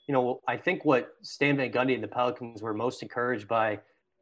[0.09, 3.78] you know, I think what Stan Van Gundy and the Pelicans were most encouraged by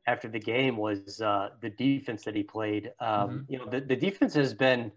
[0.06, 2.92] after the game was uh, the defense that he played.
[3.00, 3.52] Um, mm-hmm.
[3.52, 4.92] You know, the, the defense has been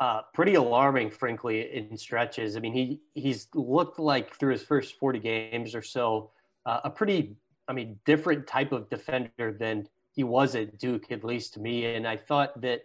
[0.00, 2.56] uh, pretty alarming, frankly, in stretches.
[2.56, 6.30] I mean, he he's looked like through his first 40 games or so
[6.66, 7.36] uh, a pretty,
[7.68, 11.86] I mean, different type of defender than he was at Duke, at least to me.
[11.86, 12.82] And I thought that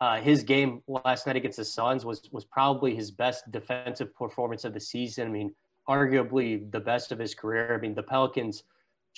[0.00, 4.64] uh, his game last night against the Suns was was probably his best defensive performance
[4.64, 5.28] of the season.
[5.28, 5.54] I mean,
[5.88, 7.74] arguably the best of his career.
[7.74, 8.64] I mean, the Pelicans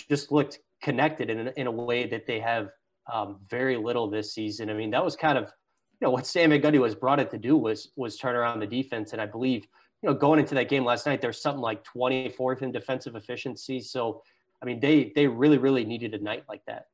[0.06, 2.70] just looked connected in, in a way that they have
[3.12, 4.70] um, very little this season.
[4.70, 5.44] I mean, that was kind of
[6.00, 8.60] you know what Stan Van Gundy was brought in to do was was turn around
[8.60, 9.66] the defense, and I believe
[10.02, 13.80] you know going into that game last night, there's something like 24th in defensive efficiency.
[13.80, 14.22] So,
[14.62, 16.86] I mean, they they really really needed a night like that.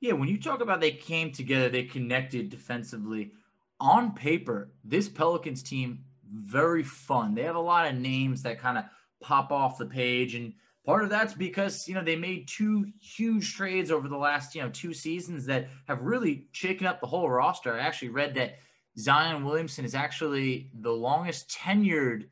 [0.00, 3.32] Yeah, when you talk about they came together, they connected defensively.
[3.78, 7.34] On paper, this Pelicans team very fun.
[7.34, 8.84] They have a lot of names that kind of
[9.20, 10.54] pop off the page, and
[10.86, 14.62] part of that's because you know they made two huge trades over the last you
[14.62, 17.74] know two seasons that have really shaken up the whole roster.
[17.74, 18.58] I actually read that
[18.98, 22.28] Zion Williamson is actually the longest tenured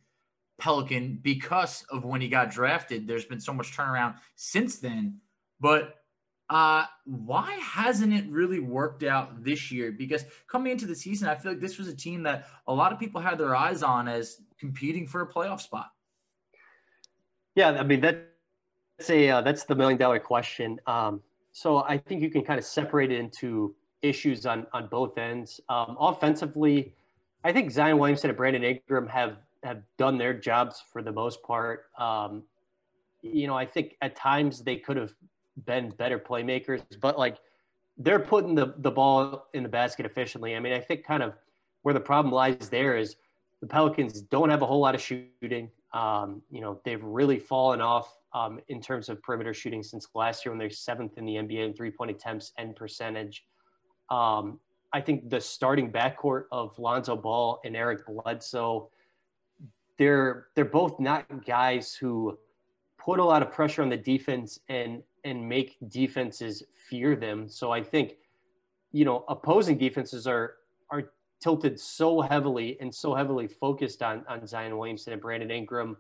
[0.59, 3.07] Pelican because of when he got drafted.
[3.07, 5.21] There's been so much turnaround since then,
[5.61, 5.97] but
[6.49, 9.91] uh, why hasn't it really worked out this year?
[9.91, 12.93] Because coming into the season, I feel like this was a team that a lot
[12.93, 15.91] of people had their eyes on as competing for a playoff spot.
[17.55, 18.01] Yeah, I mean
[18.99, 20.79] that's a uh, that's the million dollar question.
[20.87, 21.21] Um,
[21.53, 25.61] so I think you can kind of separate it into issues on on both ends.
[25.69, 26.95] Um, offensively,
[27.45, 31.43] I think Zion Williamson and Brandon Ingram have have done their jobs for the most
[31.43, 31.87] part.
[31.99, 32.43] Um,
[33.23, 35.13] you know, I think at times they could have
[35.65, 37.39] been better playmakers, but like
[37.97, 40.57] they're putting the, the ball in the basket efficiently.
[40.57, 41.35] I mean, I think kind of
[41.83, 43.17] where the problem lies there is
[43.61, 45.71] the Pelicans don't have a whole lot of shooting.
[45.95, 50.45] Um, you know, they've really fallen off um, in terms of perimeter shooting since last
[50.45, 53.45] year when they're seventh in the NBA in three point attempts and percentage.
[54.11, 54.59] Um,
[54.93, 58.91] I think the starting backcourt of Lonzo Ball and Eric Bledsoe,
[59.97, 62.37] they're they're both not guys who
[62.99, 67.49] put a lot of pressure on the defense and and make defenses fear them.
[67.49, 68.15] So I think,
[68.93, 70.57] you know, opposing defenses are are
[71.45, 75.99] tilted so heavily and so heavily focused on on Zion Williamson and Brandon Ingram,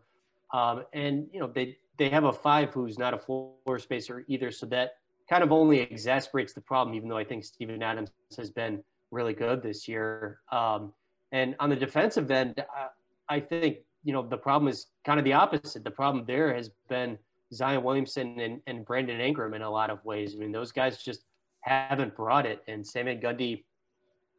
[0.54, 4.50] um, and you know they they have a five who's not a floor spacer either.
[4.50, 4.96] So that
[5.28, 6.96] kind of only exasperates the problem.
[6.96, 10.94] Even though I think Steven Adams has been really good this year, um,
[11.30, 15.26] and on the defensive end, I, I think you know the problem is kind of
[15.26, 15.84] the opposite.
[15.84, 17.18] The problem there has been
[17.52, 20.34] Zion Williamson and, and Brandon Ingram in a lot of ways.
[20.34, 21.24] I mean, those guys just
[21.60, 22.62] haven't brought it.
[22.66, 23.64] And Stan Van Gundy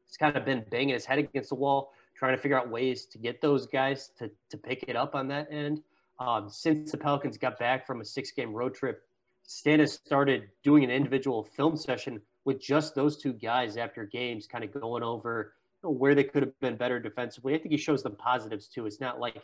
[0.08, 3.06] has kind of been banging his head against the wall, trying to figure out ways
[3.08, 5.82] to get those guys to, to pick it up on that end.
[6.20, 9.04] Um, since the Pelicans got back from a six game road trip,
[9.44, 14.48] Stan has started doing an individual film session with just those two guys after games,
[14.48, 17.54] kind of going over you know, where they could have been better defensively.
[17.54, 18.86] I think he shows them positives too.
[18.86, 19.42] It's not like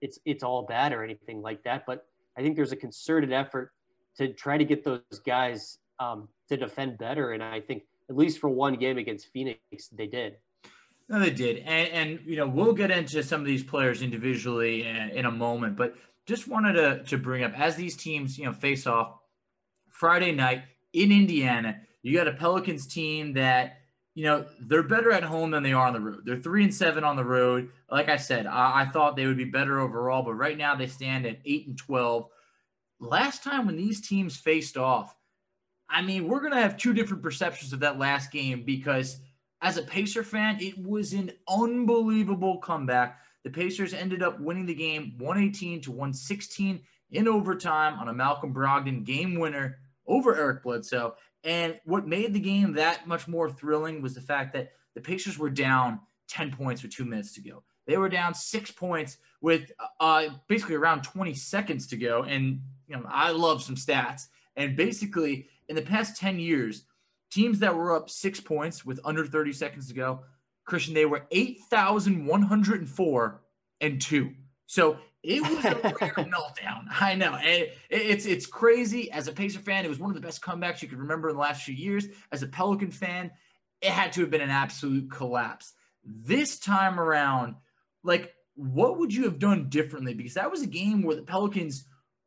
[0.00, 3.72] it's it's all bad or anything like that, but I think there's a concerted effort
[4.16, 7.32] to try to get those guys um, to defend better.
[7.32, 10.36] And I think at least for one game against Phoenix, they did.
[11.08, 14.84] No, they did, and, and you know we'll get into some of these players individually
[14.84, 15.94] in, a moment, but
[16.26, 19.18] just wanted to to bring up as these teams you know face off
[19.88, 21.80] Friday night in Indiana.
[22.02, 23.78] You got a Pelicans team that
[24.16, 26.22] you know, they're better at home than they are on the road.
[26.24, 27.68] They're three and seven on the road.
[27.90, 30.86] Like I said, I, I, thought they would be better overall, but right now they
[30.86, 32.26] stand at eight and 12.
[32.98, 35.14] Last time when these teams faced off,
[35.88, 39.20] I mean, we're going to have two different perceptions of that last game because
[39.62, 43.20] as a Pacer fan, it was an unbelievable comeback.
[43.44, 46.80] The Pacers ended up winning the game 118 to 116
[47.12, 51.14] in overtime on a Malcolm Brogdon game winner over Eric Bledsoe.
[51.44, 55.38] And what made the game that much more thrilling was the fact that the Pacers
[55.38, 57.62] were down 10 points with two minutes to go.
[57.86, 62.24] They were down six points with uh, basically around 20 seconds to go.
[62.24, 64.26] And, you know, I love some stats.
[64.56, 66.84] And basically, in the past 10 years,
[67.30, 70.20] teams that were up six points with under 30 seconds to go,
[70.64, 73.42] Christian, they were 8,104
[73.80, 74.32] and two.
[74.66, 76.86] So it was a rare meltdown.
[77.00, 77.34] I know.
[77.34, 79.10] And it's it's crazy.
[79.10, 81.36] As a Pacer fan, it was one of the best comebacks you could remember in
[81.36, 82.06] the last few years.
[82.32, 83.30] As a Pelican fan,
[83.80, 85.74] it had to have been an absolute collapse.
[86.04, 87.56] This time around,
[88.02, 90.14] like, what would you have done differently?
[90.14, 91.84] Because that was a game where the Pelicans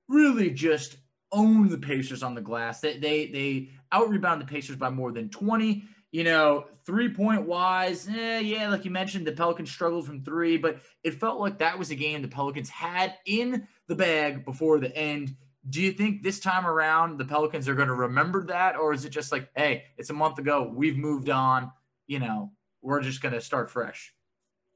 [0.08, 0.98] really just
[1.32, 2.82] owned the Pacers on the glass.
[2.82, 5.84] They they they out the Pacers by more than 20.
[6.12, 10.58] You know, three point wise, eh, yeah, like you mentioned, the Pelicans struggled from three,
[10.58, 14.80] but it felt like that was a game the Pelicans had in the bag before
[14.80, 15.36] the end.
[15.70, 19.06] Do you think this time around the Pelicans are going to remember that, or is
[19.06, 21.72] it just like, hey, it's a month ago, we've moved on,
[22.08, 24.12] you know, we're just going to start fresh?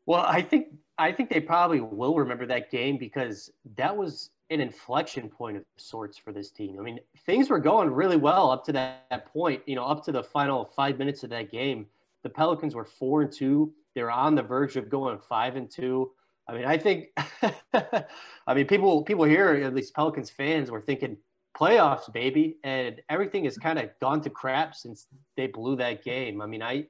[0.06, 0.68] Well, I think
[1.00, 5.64] I think they probably will remember that game because that was an inflection point of
[5.78, 6.78] sorts for this team.
[6.80, 9.62] I mean, things were going really well up to that, that point.
[9.66, 11.88] You know, up to the final five minutes of that game,
[12.24, 13.74] the Pelicans were four and two.
[13.96, 16.12] They were on the verge of going five and two.
[16.48, 17.08] I mean, I think,
[17.74, 21.18] I mean, people people here, at least Pelicans fans, were thinking
[21.58, 26.42] playoffs, baby, and everything has kind of gone to crap since they blew that game.
[26.42, 26.88] I mean, I,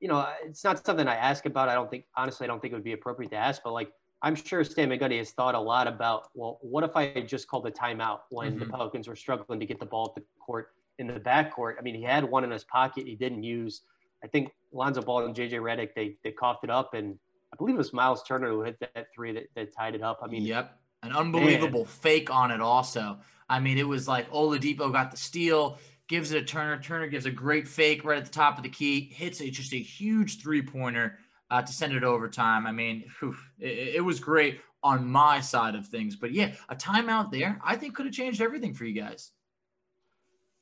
[0.00, 1.68] you know, it's not something I ask about.
[1.68, 3.90] I don't think, honestly, I don't think it would be appropriate to ask, but like
[4.22, 7.28] I'm sure Stan Van Gundy has thought a lot about, well, what if I had
[7.28, 8.58] just called a timeout when mm-hmm.
[8.60, 11.74] the Pelicans were struggling to get the ball at the court in the backcourt?
[11.78, 13.82] I mean, he had one in his pocket he didn't use.
[14.24, 16.94] I think Lonzo Ball and JJ Redick, they, they coughed it up.
[16.94, 17.16] And
[17.52, 20.20] I believe it was Myles Turner who hit that three that, that tied it up.
[20.22, 20.78] I mean, yep.
[21.04, 21.86] An unbelievable man.
[21.86, 23.18] fake on it also.
[23.48, 26.82] I mean, it was like Oladipo got the steal, gives it a Turner.
[26.82, 29.72] Turner gives a great fake right at the top of the key, hits it just
[29.72, 31.18] a huge three pointer
[31.50, 32.66] uh, to send it overtime.
[32.66, 36.16] I mean, whew, it, it, was great on my side of things.
[36.16, 39.32] But yeah, a timeout there, I think could have changed everything for you guys.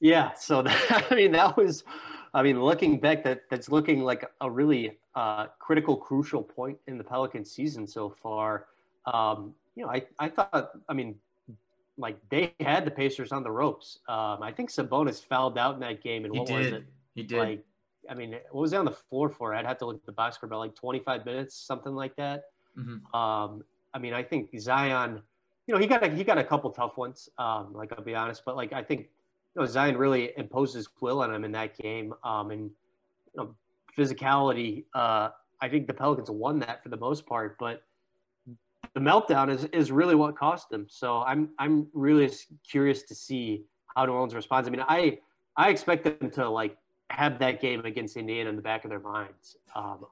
[0.00, 0.32] Yeah.
[0.34, 1.84] So that, I mean, that was,
[2.34, 6.98] I mean, looking back, that that's looking like a really uh, critical, crucial point in
[6.98, 8.66] the Pelican season so far.
[9.06, 11.16] Um, you know, I, I thought, I mean,
[11.98, 14.00] like they had the Pacers on the ropes.
[14.08, 16.84] Um, I think Sabonis fouled out in that game, and what was it?
[17.14, 17.38] He did.
[17.38, 17.64] Like
[18.08, 19.54] I mean, what was he on the floor for?
[19.54, 22.44] I'd have to look at the box score, about like 25 minutes, something like that.
[22.78, 23.14] Mm-hmm.
[23.16, 25.22] Um, I mean, I think Zion,
[25.66, 27.28] you know, he got a, he got a couple tough ones.
[27.38, 29.08] Um, like I'll be honest, but like I think
[29.54, 32.14] you know Zion really imposed his will on him in that game.
[32.24, 32.70] Um, and
[33.34, 33.54] you know,
[33.96, 35.30] physicality, uh,
[35.60, 37.82] I think the Pelicans won that for the most part, but
[38.94, 40.86] the meltdown is is really what cost them.
[40.88, 42.30] So I'm I'm really
[42.68, 44.68] curious to see how New Orleans responds.
[44.68, 45.18] I mean, I
[45.56, 46.76] I expect them to like
[47.10, 49.56] have that game against Indiana in the back of their minds.
[49.74, 50.06] Um,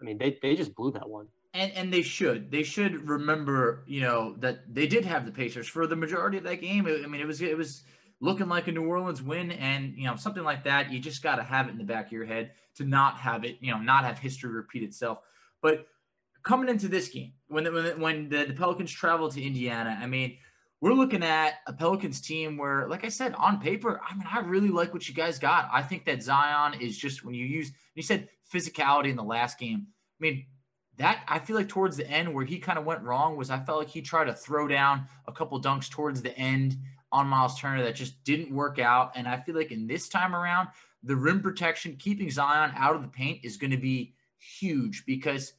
[0.00, 1.28] I mean, they, they just blew that one.
[1.54, 2.50] And, and they should.
[2.50, 6.44] They should remember, you know, that they did have the Pacers for the majority of
[6.44, 6.86] that game.
[6.86, 7.82] I mean, it was it was
[8.20, 10.90] looking like a New Orleans win, and you know, something like that.
[10.90, 13.44] You just got to have it in the back of your head to not have
[13.44, 15.18] it, you know, not have history repeat itself.
[15.60, 15.86] But
[16.42, 19.98] coming into this game, when the, when the, when the, the Pelicans traveled to Indiana,
[20.00, 20.38] I mean,
[20.82, 24.40] we're looking at a Pelicans team where, like I said, on paper, I mean, I
[24.40, 25.70] really like what you guys got.
[25.72, 29.60] I think that Zion is just when you use, you said physicality in the last
[29.60, 29.86] game.
[29.86, 30.44] I mean,
[30.96, 33.60] that I feel like towards the end where he kind of went wrong was I
[33.60, 36.76] felt like he tried to throw down a couple dunks towards the end
[37.12, 39.12] on Myles Turner that just didn't work out.
[39.14, 40.68] And I feel like in this time around,
[41.04, 45.52] the rim protection, keeping Zion out of the paint is going to be huge because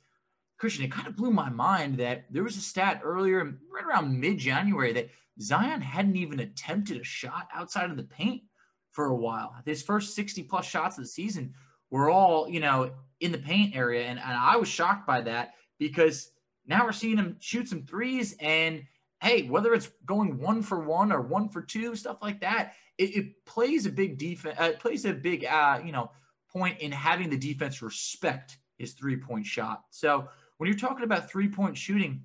[0.64, 4.18] Christian, it kind of blew my mind that there was a stat earlier, right around
[4.18, 5.10] mid January, that
[5.42, 8.44] Zion hadn't even attempted a shot outside of the paint
[8.92, 9.54] for a while.
[9.66, 11.54] His first 60 plus shots of the season
[11.90, 14.06] were all, you know, in the paint area.
[14.06, 16.32] And, and I was shocked by that because
[16.66, 18.34] now we're seeing him shoot some threes.
[18.40, 18.86] And
[19.22, 23.18] hey, whether it's going one for one or one for two, stuff like that, it,
[23.18, 26.10] it plays a big defense, uh, it plays a big, uh, you know,
[26.50, 29.84] point in having the defense respect his three point shot.
[29.90, 30.30] So,
[30.64, 32.22] when you're talking about three point shooting,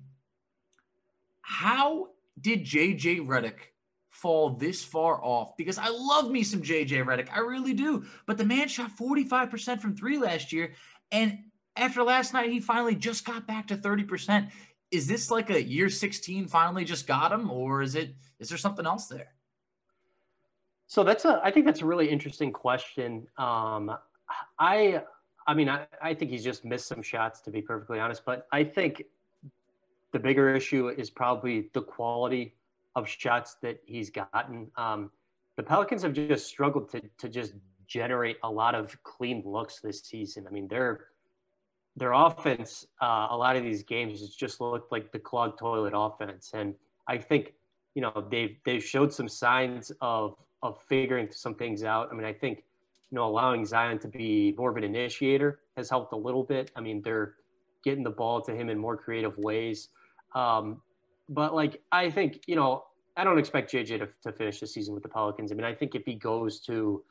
[1.41, 2.07] how
[2.39, 3.57] did JJ Redick
[4.11, 5.57] fall this far off?
[5.57, 7.27] Because I love me some JJ Redick.
[7.33, 8.05] I really do.
[8.25, 10.71] But the man shot 45% from three last year.
[11.11, 11.39] And
[11.75, 14.49] after last night, he finally just got back to 30%.
[14.89, 18.57] Is this like a year 16 finally just got him, or is it is there
[18.57, 19.33] something else there?
[20.87, 23.27] So that's a I think that's a really interesting question.
[23.37, 23.91] Um,
[24.57, 25.01] I
[25.49, 28.21] I mean, I, I think he's just missed some shots, to be perfectly honest.
[28.23, 29.03] But I think
[30.13, 32.53] the bigger issue is probably the quality
[32.95, 34.69] of shots that he's gotten.
[34.77, 35.09] Um,
[35.57, 37.53] the Pelicans have just struggled to to just
[37.87, 40.45] generate a lot of clean looks this season.
[40.47, 41.07] I mean, their
[41.95, 45.93] their offense, uh, a lot of these games, has just looked like the clogged toilet
[45.95, 46.51] offense.
[46.53, 46.75] And
[47.07, 47.55] I think
[47.95, 52.09] you know they've they've showed some signs of of figuring some things out.
[52.11, 52.65] I mean, I think
[53.11, 56.71] you know, allowing Zion to be more of an initiator has helped a little bit.
[56.75, 57.35] I mean, they're
[57.83, 59.89] getting the ball to him in more creative ways.
[60.35, 60.81] Um,
[61.27, 62.85] but like, I think, you know,
[63.17, 65.51] I don't expect JJ to, to finish the season with the Pelicans.
[65.51, 67.03] I mean, I think if he goes to,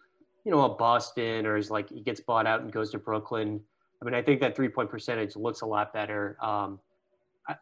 [0.45, 3.61] you know, a Boston or is like he gets bought out and goes to Brooklyn,
[4.01, 6.37] I mean, I think that three point percentage looks a lot better.
[6.41, 6.79] Um,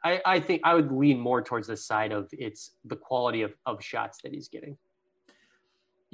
[0.05, 3.55] I, I think I would lean more towards the side of it's the quality of,
[3.67, 4.77] of shots that he's getting.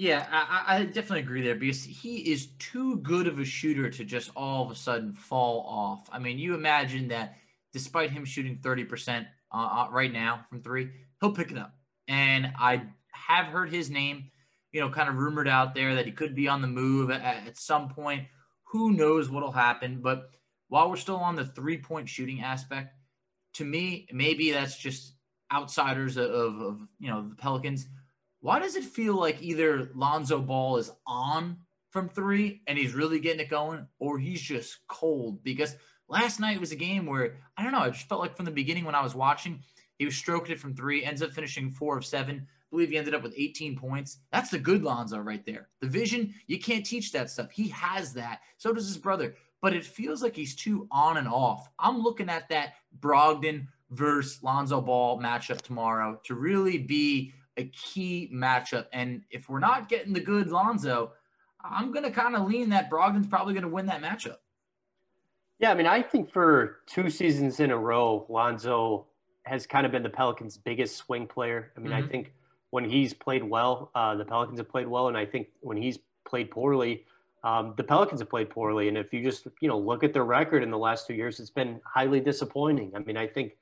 [0.02, 4.04] Yeah, I, I, definitely agree there because he is too good of a shooter to
[4.04, 6.08] just all of a sudden fall off.
[6.10, 7.36] I mean, you imagine that
[7.72, 10.90] despite him shooting 30% uh, uh, right now from three,
[11.20, 11.76] he'll pick it up.
[12.08, 12.82] And I
[13.12, 14.24] have heard his name,
[14.72, 17.22] you know, kind of rumored out there that he could be on the move at,
[17.22, 18.26] at some point.
[18.72, 20.00] Who knows what'll happen?
[20.02, 20.30] But
[20.66, 22.92] while we're still on the three point shooting aspect,
[23.52, 25.12] to me, maybe that's just
[25.52, 27.86] outsiders of, of you know the Pelicans
[28.42, 31.56] why does it feel like either Lonzo Ball is on
[31.90, 35.42] from three and he's really getting it going, or he's just cold?
[35.44, 35.76] Because
[36.08, 38.50] last night was a game where I don't know, I just felt like from the
[38.50, 39.60] beginning when I was watching,
[39.96, 42.44] he was stroking it from three, ends up finishing four of seven.
[42.48, 44.18] I believe he ended up with 18 points.
[44.32, 45.68] That's the good Lonzo right there.
[45.80, 47.52] The vision, you can't teach that stuff.
[47.52, 48.40] He has that.
[48.56, 49.36] So does his brother.
[49.60, 51.68] But it feels like he's too on and off.
[51.78, 58.30] I'm looking at that Brogdon versus Lonzo Ball matchup tomorrow to really be a key
[58.32, 58.86] matchup.
[58.92, 61.12] And if we're not getting the good Lonzo,
[61.64, 64.38] I'm going to kind of lean that Brogdon's probably going to win that matchup.
[65.58, 69.06] Yeah, I mean, I think for two seasons in a row, Lonzo
[69.44, 71.72] has kind of been the Pelicans' biggest swing player.
[71.76, 72.04] I mean, mm-hmm.
[72.04, 72.32] I think
[72.70, 75.98] when he's played well, uh, the Pelicans have played well, and I think when he's
[76.24, 77.04] played poorly,
[77.44, 78.88] um, the Pelicans have played poorly.
[78.88, 81.38] And if you just you know look at their record in the last two years,
[81.38, 82.92] it's been highly disappointing.
[82.96, 83.56] I mean, I think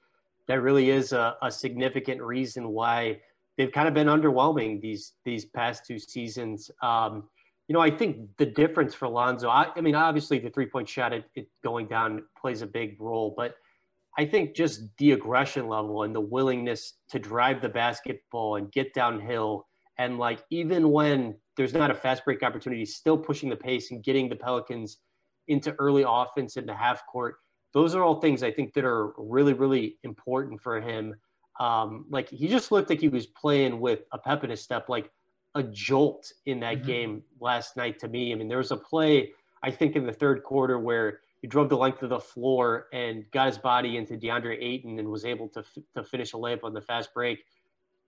[0.47, 3.21] that really is a, a significant reason why
[3.57, 6.71] they've kind of been underwhelming these these past two seasons.
[6.83, 7.29] Um,
[7.69, 10.89] you know, I think the difference for Lonzo, I, I mean, obviously the three point
[10.89, 13.55] shot it, it, going down plays a big role, but
[14.19, 18.93] I think just the aggression level and the willingness to drive the basketball and get
[18.93, 19.67] downhill,
[19.99, 24.03] and like even when there's not a fast break opportunity, still pushing the pace and
[24.03, 24.99] getting the Pelicans
[25.47, 27.37] into early offense in the half court.
[27.73, 31.15] Those are all things I think that are really, really important for him.
[31.59, 34.89] Um, like he just looked like he was playing with a pep in his step,
[34.89, 35.11] like
[35.55, 36.87] a jolt in that mm-hmm.
[36.87, 38.33] game last night to me.
[38.33, 39.33] I mean, there was a play,
[39.63, 43.25] I think, in the third quarter where he drove the length of the floor and
[43.33, 46.75] got his body into DeAndre Ayton and was able to, to finish a layup on
[46.75, 47.41] the fast break.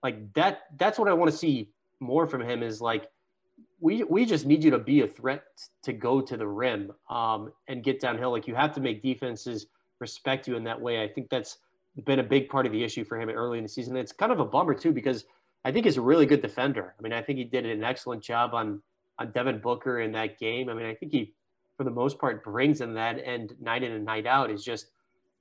[0.03, 3.07] Like that, that's what I want to see more from him is like,
[3.79, 5.43] we, we just need you to be a threat
[5.83, 8.31] to go to the rim um, and get downhill.
[8.31, 9.65] Like you have to make defenses
[9.99, 11.03] respect you in that way.
[11.03, 11.57] I think that's
[12.05, 13.95] been a big part of the issue for him early in the season.
[13.95, 15.25] It's kind of a bummer too because
[15.65, 16.95] I think he's a really good defender.
[16.97, 18.81] I mean, I think he did an excellent job on
[19.19, 20.69] on Devin Booker in that game.
[20.69, 21.33] I mean, I think he,
[21.77, 24.87] for the most part, brings in that and night in and night out is just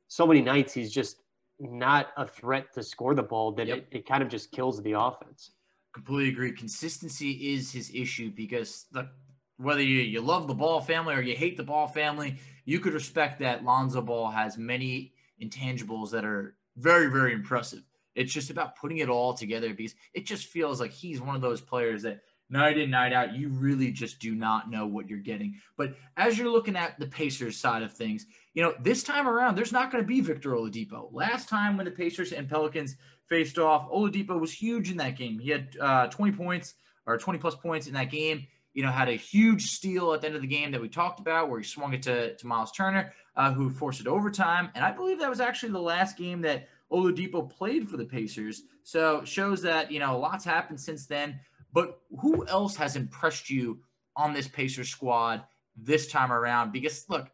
[0.08, 1.22] so many nights he's just
[1.58, 3.78] not a threat to score the ball that yep.
[3.78, 5.52] it, it kind of just kills the offense.
[5.94, 6.52] Completely agree.
[6.52, 9.08] Consistency is his issue because the
[9.58, 12.94] whether you, you love the ball family or you hate the ball family, you could
[12.94, 17.82] respect that Lonzo Ball has many intangibles that are very, very impressive.
[18.14, 21.40] It's just about putting it all together because it just feels like he's one of
[21.40, 22.20] those players that
[22.52, 25.56] night in, night out, you really just do not know what you're getting.
[25.76, 29.56] But as you're looking at the Pacers side of things, you know, this time around,
[29.56, 31.08] there's not going to be Victor Oladipo.
[31.12, 35.38] Last time when the Pacers and Pelicans faced off, Oladipo was huge in that game.
[35.38, 36.74] He had uh, 20 points
[37.06, 40.26] or 20 plus points in that game you know, had a huge steal at the
[40.26, 42.72] end of the game that we talked about where he swung it to, to Myles
[42.72, 44.70] Turner, uh, who forced it overtime.
[44.74, 48.62] And I believe that was actually the last game that Oladipo played for the Pacers.
[48.82, 51.40] So shows that, you know, a lots happened since then.
[51.72, 53.80] But who else has impressed you
[54.16, 55.42] on this Pacers squad
[55.76, 56.72] this time around?
[56.72, 57.30] Because look,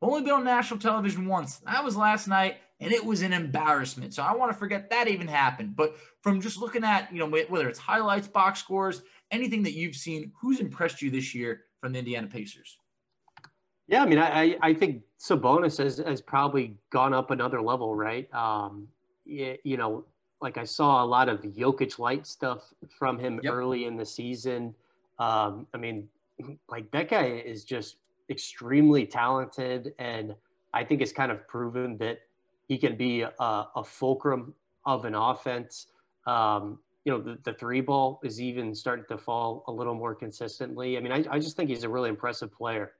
[0.00, 1.56] only been on national television once.
[1.58, 4.14] That was last night, and it was an embarrassment.
[4.14, 5.74] So I want to forget that even happened.
[5.74, 9.96] But from just looking at, you know, whether it's highlights, box scores, anything that you've
[9.96, 12.78] seen, who's impressed you this year from the Indiana Pacers?
[13.86, 18.32] Yeah, I mean, I, I think Sabonis has, has probably gone up another level, right?
[18.34, 18.88] Um,
[19.24, 20.04] you, you know,
[20.40, 23.52] like I saw a lot of Jokic light stuff from him yep.
[23.52, 24.74] early in the season.
[25.18, 26.08] Um, I mean,
[26.68, 27.96] like that guy is just
[28.30, 30.34] extremely talented, and
[30.74, 32.20] I think it's kind of proven that
[32.68, 34.54] he can be a, a fulcrum
[34.84, 35.86] of an offense.
[36.26, 40.14] Um, you know, the, the three ball is even starting to fall a little more
[40.14, 40.98] consistently.
[40.98, 42.92] I mean, I, I just think he's a really impressive player.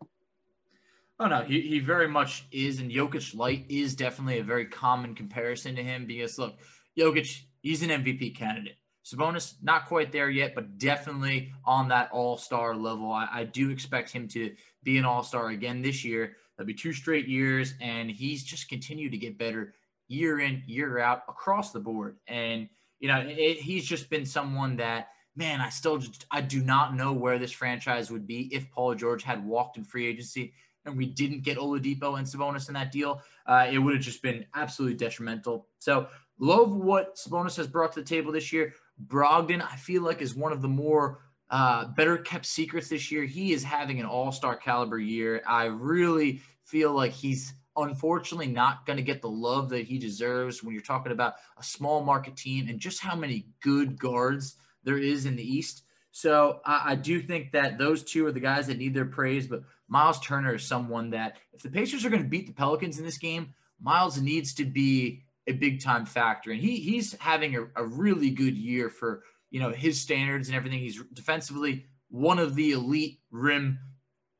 [1.21, 5.15] Oh no, he, he very much is, and Jokic light is definitely a very common
[5.15, 6.59] comparison to him because look,
[6.99, 8.77] Jokic, he's an MVP candidate.
[9.05, 13.13] Sabonis, not quite there yet, but definitely on that all-star level.
[13.13, 14.55] I, I do expect him to
[14.85, 16.37] be an all-star again this year.
[16.57, 19.75] That'll be two straight years, and he's just continued to get better
[20.09, 22.17] year in, year out across the board.
[22.27, 22.71] And
[23.01, 26.95] you know, it, he's just been someone that, man, I still just, I do not
[26.95, 30.53] know where this franchise would be if Paul George had walked in free agency
[30.85, 33.23] and we didn't get Oladipo and Sabonis in that deal.
[33.47, 35.69] Uh, it would have just been absolutely detrimental.
[35.79, 38.75] So love what Sabonis has brought to the table this year.
[39.07, 41.21] Brogdon, I feel like, is one of the more
[41.51, 43.25] uh, better kept secrets this year.
[43.25, 45.43] He is having an all star caliber year.
[45.47, 50.63] I really feel like he's unfortunately not going to get the love that he deserves
[50.63, 54.99] when you're talking about a small market team and just how many good guards there
[54.99, 55.85] is in the East.
[56.11, 59.47] So I, I do think that those two are the guys that need their praise.
[59.47, 62.99] But Myles Turner is someone that if the Pacers are going to beat the Pelicans
[62.99, 66.51] in this game, Myles needs to be a big time factor.
[66.51, 70.57] And he he's having a, a really good year for you know his standards and
[70.57, 70.81] everything.
[70.81, 73.79] He's defensively one of the elite rim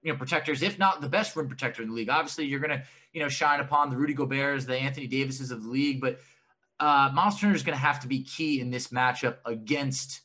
[0.03, 2.11] you know protectors, if not the best rim protector in the league.
[2.11, 2.83] Obviously, you're gonna
[3.13, 6.21] you know shine upon the Rudy Gobert's, the Anthony Davises of the league, but
[6.81, 10.21] uh, Myles Turner is going to have to be key in this matchup against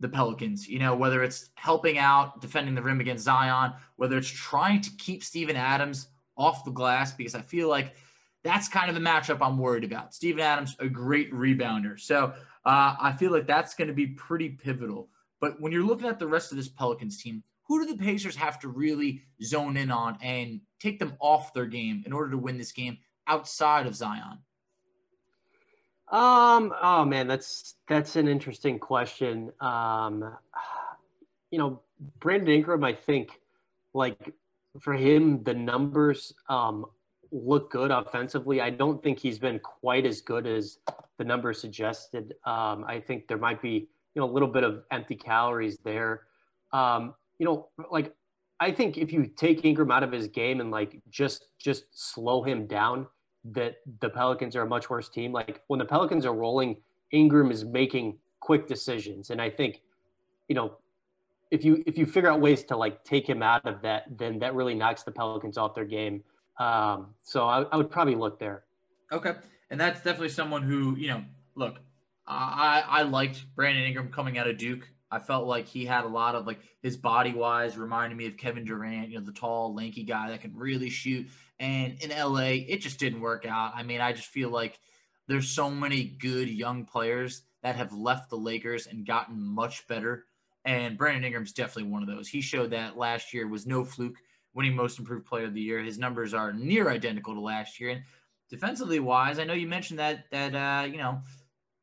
[0.00, 0.66] the Pelicans.
[0.68, 4.90] You know, whether it's helping out defending the rim against Zion, whether it's trying to
[4.98, 7.94] keep Steven Adams off the glass, because I feel like
[8.42, 10.14] that's kind of the matchup I'm worried about.
[10.14, 12.00] Steven Adams, a great rebounder.
[12.00, 12.32] So
[12.64, 15.08] uh, I feel like that's going to be pretty pivotal.
[15.40, 18.36] But when you're looking at the rest of this Pelicans team, who do the Pacers
[18.36, 22.38] have to really zone in on and take them off their game in order to
[22.38, 24.38] win this game outside of Zion?
[26.10, 26.74] Um.
[26.82, 29.50] Oh man, that's that's an interesting question.
[29.60, 30.36] Um,
[31.50, 31.80] you know,
[32.20, 32.84] Brandon Ingram.
[32.84, 33.40] I think,
[33.94, 34.18] like
[34.80, 36.84] for him, the numbers um
[37.30, 38.60] look good offensively.
[38.60, 40.78] I don't think he's been quite as good as
[41.16, 42.34] the numbers suggested.
[42.44, 46.24] Um, I think there might be you know a little bit of empty calories there.
[46.72, 48.14] Um, you know, like
[48.60, 52.44] I think if you take Ingram out of his game and like just just slow
[52.44, 53.08] him down,
[53.46, 55.32] that the Pelicans are a much worse team.
[55.32, 56.76] Like when the Pelicans are rolling,
[57.10, 59.80] Ingram is making quick decisions, and I think,
[60.46, 60.76] you know,
[61.50, 64.38] if you if you figure out ways to like take him out of that, then
[64.38, 66.22] that really knocks the Pelicans off their game.
[66.60, 68.62] Um, so I, I would probably look there.
[69.10, 69.32] Okay,
[69.68, 71.24] and that's definitely someone who you know.
[71.56, 71.80] Look,
[72.24, 74.88] I I liked Brandon Ingram coming out of Duke.
[75.12, 78.38] I felt like he had a lot of like his body wise reminded me of
[78.38, 81.28] Kevin Durant, you know, the tall, lanky guy that can really shoot.
[81.60, 83.72] And in LA, it just didn't work out.
[83.76, 84.80] I mean, I just feel like
[85.28, 90.24] there's so many good young players that have left the Lakers and gotten much better.
[90.64, 92.28] And Brandon Ingram's definitely one of those.
[92.28, 94.16] He showed that last year was no fluke,
[94.54, 95.82] winning most improved player of the year.
[95.82, 97.90] His numbers are near identical to last year.
[97.90, 98.02] And
[98.48, 101.20] defensively wise, I know you mentioned that that uh, you know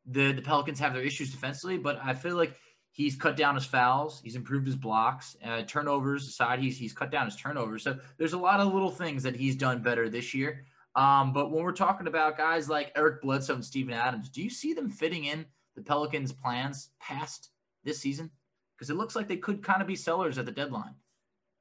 [0.06, 2.56] the the Pelicans have their issues defensively, but I feel like
[3.00, 4.20] He's cut down his fouls.
[4.22, 6.60] He's improved his blocks, uh, turnovers aside.
[6.60, 7.82] He's he's cut down his turnovers.
[7.82, 10.66] So there's a lot of little things that he's done better this year.
[10.98, 14.50] Um, but when we're talking about guys like Eric Bledsoe and Steven Adams, do you
[14.50, 15.46] see them fitting in
[15.78, 17.52] the Pelicans' plans past
[17.86, 18.30] this season?
[18.76, 20.96] Because it looks like they could kind of be sellers at the deadline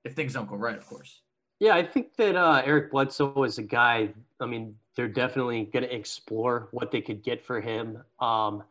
[0.02, 1.20] if things don't go right, of course.
[1.60, 4.08] Yeah, I think that uh, Eric Bledsoe is a guy.
[4.40, 8.02] I mean, they're definitely going to explore what they could get for him.
[8.18, 8.64] Um,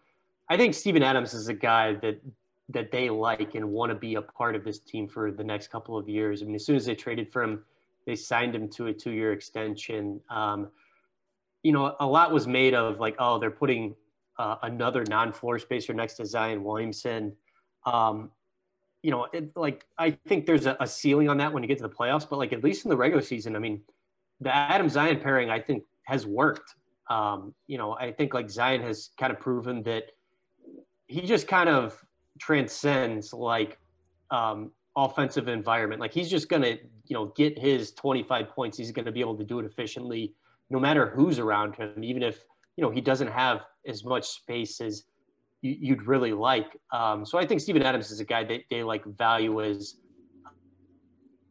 [0.50, 2.20] I think Steven Adams is a guy that
[2.70, 5.70] that they like and want to be a part of this team for the next
[5.70, 6.42] couple of years.
[6.42, 7.64] I mean, as soon as they traded for him,
[8.06, 10.20] they signed him to a two-year extension.
[10.30, 10.70] Um,
[11.64, 13.96] you know, a lot was made of like, oh, they're putting
[14.38, 17.34] uh, another non-floor spacer next to Zion Williamson.
[17.86, 18.32] Um,
[19.02, 21.78] you know, it, like I think there's a, a, ceiling on that when you get
[21.78, 23.82] to the playoffs, but like at least in the regular season, I mean,
[24.42, 26.76] the Adam Zion pairing I think has worked.
[27.10, 30.12] Um, you know, I think like Zion has kind of proven that
[31.08, 32.04] he just kind of
[32.40, 33.80] transcends like
[34.32, 36.02] um, offensive environment.
[36.02, 38.78] Like he's just gonna, you know, get his 25 points.
[38.78, 40.34] He's gonna be able to do it efficiently,
[40.70, 42.04] no matter who's around him.
[42.04, 42.44] Even if
[42.76, 45.04] you know he doesn't have as much space as
[45.62, 46.78] you, would really like.
[46.92, 49.96] Um, so I think Steven Adams is a guy that they like value as,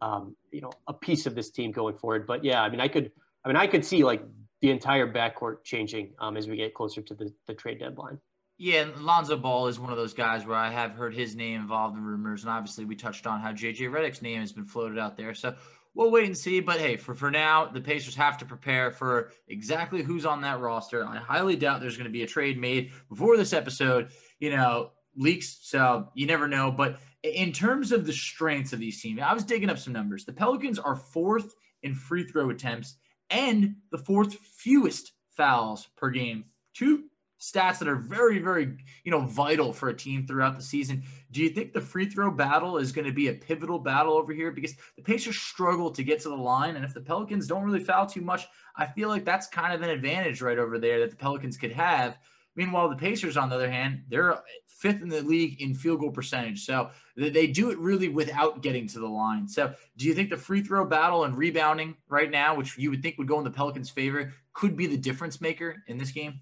[0.01, 2.27] um, you know, a piece of this team going forward.
[2.27, 3.11] But yeah, I mean, I could,
[3.45, 4.23] I mean, I could see like
[4.61, 8.19] the entire backcourt changing um, as we get closer to the, the trade deadline.
[8.59, 11.61] Yeah, and Lonzo Ball is one of those guys where I have heard his name
[11.61, 14.99] involved in rumors, and obviously we touched on how JJ Redick's name has been floated
[14.99, 15.35] out there.
[15.35, 15.55] So
[15.95, 16.61] we'll wait and see.
[16.61, 20.61] But hey, for for now, the Pacers have to prepare for exactly who's on that
[20.61, 21.05] roster.
[21.05, 24.09] I highly doubt there's going to be a trade made before this episode.
[24.39, 26.71] You know, leaks, so you never know.
[26.71, 30.25] But in terms of the strengths of these teams, I was digging up some numbers.
[30.25, 32.97] The Pelicans are fourth in free throw attempts
[33.29, 36.45] and the fourth fewest fouls per game.
[36.75, 37.05] Two
[37.41, 41.03] stats that are very, very, you know, vital for a team throughout the season.
[41.33, 44.33] Do you think the free throw battle is going to be a pivotal battle over
[44.33, 44.51] here?
[44.51, 47.85] Because the Pacers struggle to get to the line, and if the Pelicans don't really
[47.85, 51.11] foul too much, I feel like that's kind of an advantage right over there that
[51.11, 52.19] the Pelicans could have.
[52.55, 56.11] Meanwhile, the Pacers, on the other hand, they're fifth in the league in field goal
[56.11, 56.65] percentage.
[56.65, 59.47] So they do it really without getting to the line.
[59.47, 63.03] So do you think the free throw battle and rebounding right now, which you would
[63.03, 66.41] think would go in the Pelicans' favor, could be the difference maker in this game?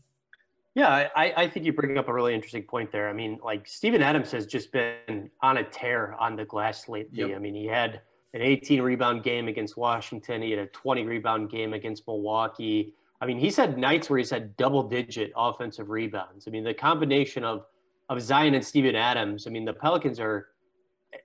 [0.74, 3.08] Yeah, I, I think you bring up a really interesting point there.
[3.08, 7.20] I mean, like Steven Adams has just been on a tear on the glass lately.
[7.20, 7.36] Yep.
[7.36, 8.00] I mean, he had
[8.32, 10.42] an 18 rebound game against Washington.
[10.42, 12.92] He had a 20 rebound game against Milwaukee.
[13.20, 16.48] I mean, he's had nights where he's had double digit offensive rebounds.
[16.48, 17.64] I mean, the combination of
[18.10, 19.46] of Zion and Steven Adams.
[19.46, 20.48] I mean, the Pelicans are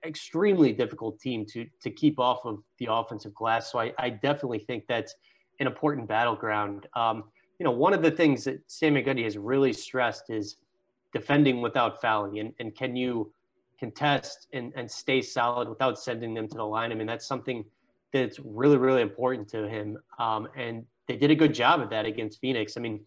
[0.04, 3.70] extremely difficult team to to keep off of the offensive glass.
[3.70, 5.14] So I, I definitely think that's
[5.58, 6.86] an important battleground.
[6.94, 7.24] Um,
[7.60, 10.56] you know, one of the things that Stan Van Gundy has really stressed is
[11.12, 12.38] defending without fouling.
[12.38, 13.30] And, and can you
[13.78, 16.90] contest and, and stay solid without sending them to the line?
[16.90, 17.66] I mean, that's something
[18.14, 19.98] that's really, really important to him.
[20.18, 22.78] Um, and they did a good job of that against Phoenix.
[22.78, 23.00] I mean,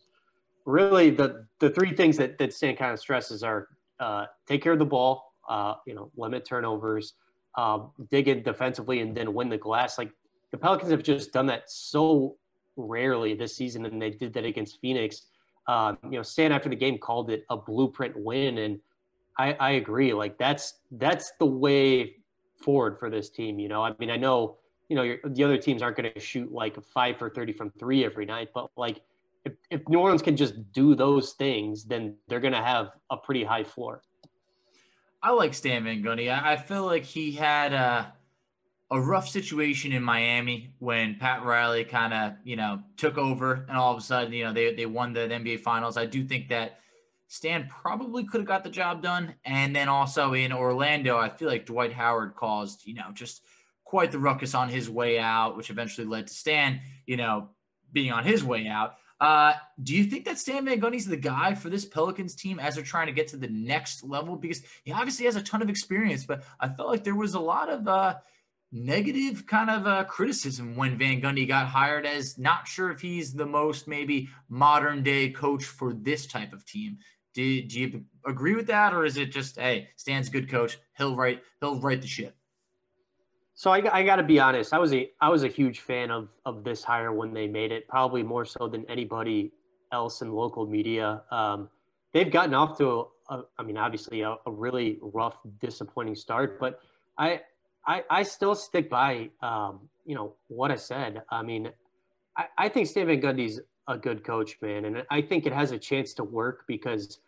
[0.65, 4.73] really the, the three things that, that Stan kind of stresses are uh, take care
[4.73, 7.13] of the ball, uh, you know, limit turnovers,
[7.55, 7.79] uh,
[8.11, 9.97] dig in defensively, and then win the glass.
[9.97, 10.11] Like
[10.51, 12.35] the Pelicans have just done that so
[12.75, 15.23] rarely this season, and they did that against Phoenix.
[15.67, 18.79] Um, you know, Stan after the game called it a blueprint win, and
[19.37, 20.13] I, I agree.
[20.13, 22.17] Like that's that's the way
[22.57, 23.59] forward for this team.
[23.59, 24.57] You know, I mean, I know
[24.89, 28.03] you know the other teams aren't going to shoot like five for thirty from three
[28.03, 29.01] every night, but like
[29.45, 33.17] if, if New Orleans can just do those things, then they're going to have a
[33.17, 34.01] pretty high floor.
[35.21, 36.31] I like Stan Van Gundy.
[36.31, 37.73] I, I feel like he had.
[37.73, 38.05] Uh
[38.93, 43.75] a rough situation in Miami when Pat Riley kind of, you know, took over and
[43.75, 45.97] all of a sudden, you know, they, they won the NBA finals.
[45.97, 46.79] I do think that
[47.27, 49.33] Stan probably could have got the job done.
[49.45, 53.41] And then also in Orlando, I feel like Dwight Howard caused, you know, just
[53.83, 57.49] quite the ruckus on his way out, which eventually led to Stan, you know,
[57.91, 58.97] being on his way out.
[59.19, 62.75] Uh, do you think that Stan Van Gundy's the guy for this Pelicans team as
[62.75, 64.35] they're trying to get to the next level?
[64.35, 67.39] Because he obviously has a ton of experience, but I felt like there was a
[67.39, 68.15] lot of, uh,
[68.73, 73.31] negative kind of uh, criticism when Van Gundy got hired as not sure if he's
[73.31, 76.97] the most maybe modern day coach for this type of team.
[77.35, 81.15] Do, do you agree with that, or is it just hey, Stan's good coach, he'll
[81.15, 82.35] write he'll write the ship?
[83.55, 86.09] So I, I got to be honest, I was a I was a huge fan
[86.09, 89.51] of of this hire when they made it, probably more so than anybody
[89.91, 91.21] else in local media.
[91.29, 91.69] Um,
[92.11, 96.59] they've gotten off to a, a I mean, obviously a, a really rough, disappointing start,
[96.59, 96.79] but
[97.17, 97.41] I
[97.85, 101.21] I, I still stick by, um, you know, what I said.
[101.29, 101.69] I mean,
[102.37, 104.85] I, I think Stan Van Gundy's a good coach, man.
[104.85, 107.19] And I think it has a chance to work because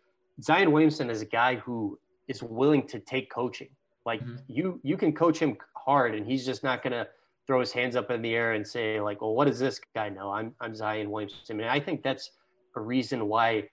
[0.42, 1.98] Zion Williamson is a guy who
[2.28, 3.68] is willing to take coaching.
[4.04, 4.36] Like mm-hmm.
[4.48, 7.06] you, you can coach him hard and he's just not going to
[7.46, 10.08] throw his hands up in the air and say like, well, what does this guy
[10.08, 10.30] know?
[10.30, 11.60] I'm, I'm Zion Williamson.
[11.60, 12.30] And I think that's
[12.74, 13.68] a reason why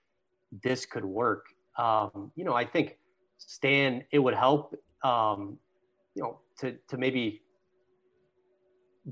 [0.62, 1.46] this could work.
[1.78, 2.98] Um, you know, I think
[3.38, 5.58] Stan, it would help, um,
[6.14, 7.42] you know, to to maybe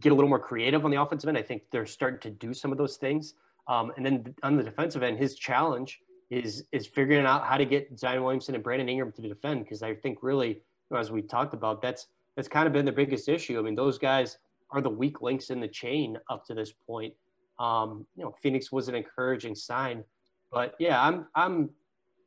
[0.01, 1.36] get a little more creative on the offensive end.
[1.36, 3.34] I think they're starting to do some of those things.
[3.68, 7.64] Um, and then on the defensive end, his challenge is is figuring out how to
[7.64, 10.57] get Zion Williamson and Brandon Ingram to defend because I think really, you
[10.90, 13.59] know, as we talked about, that's that's kind of been the biggest issue.
[13.59, 14.38] I mean, those guys
[14.70, 17.12] are the weak links in the chain up to this point.
[17.59, 20.03] Um, you know, Phoenix was an encouraging sign,
[20.51, 21.70] but yeah, I'm I'm,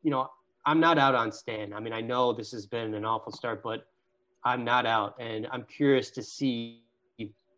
[0.03, 0.29] you know,
[0.65, 1.73] I'm not out on Stan.
[1.73, 3.87] I mean, I know this has been an awful start, but
[4.45, 6.83] I'm not out, and I'm curious to see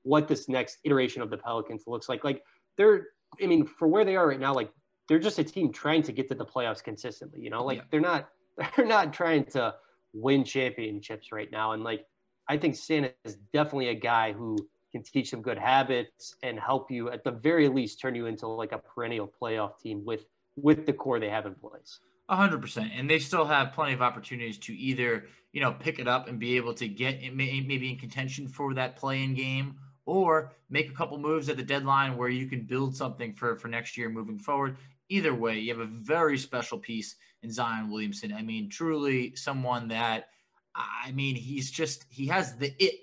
[0.04, 2.24] what this next iteration of the Pelicans looks like.
[2.24, 2.42] Like
[2.78, 3.08] they're,
[3.42, 4.72] I mean, for where they are right now, like
[5.10, 7.42] they're just a team trying to get to the playoffs consistently.
[7.42, 7.84] You know, like yeah.
[7.92, 8.30] they're not
[8.76, 9.76] they're not trying to
[10.14, 11.74] win championships right now.
[11.74, 12.06] And like
[12.48, 14.58] I think Santa is definitely a guy who
[14.92, 18.48] can teach some good habits and help you at the very least turn you into
[18.48, 20.26] like a perennial playoff team with
[20.56, 22.00] with the core they have in place
[22.36, 26.08] hundred percent, and they still have plenty of opportunities to either you know pick it
[26.08, 29.76] up and be able to get maybe in contention for that play-in game,
[30.06, 33.68] or make a couple moves at the deadline where you can build something for for
[33.68, 34.78] next year moving forward.
[35.10, 38.34] Either way, you have a very special piece in Zion Williamson.
[38.34, 40.28] I mean, truly someone that
[40.76, 43.00] I mean, he's just he has the it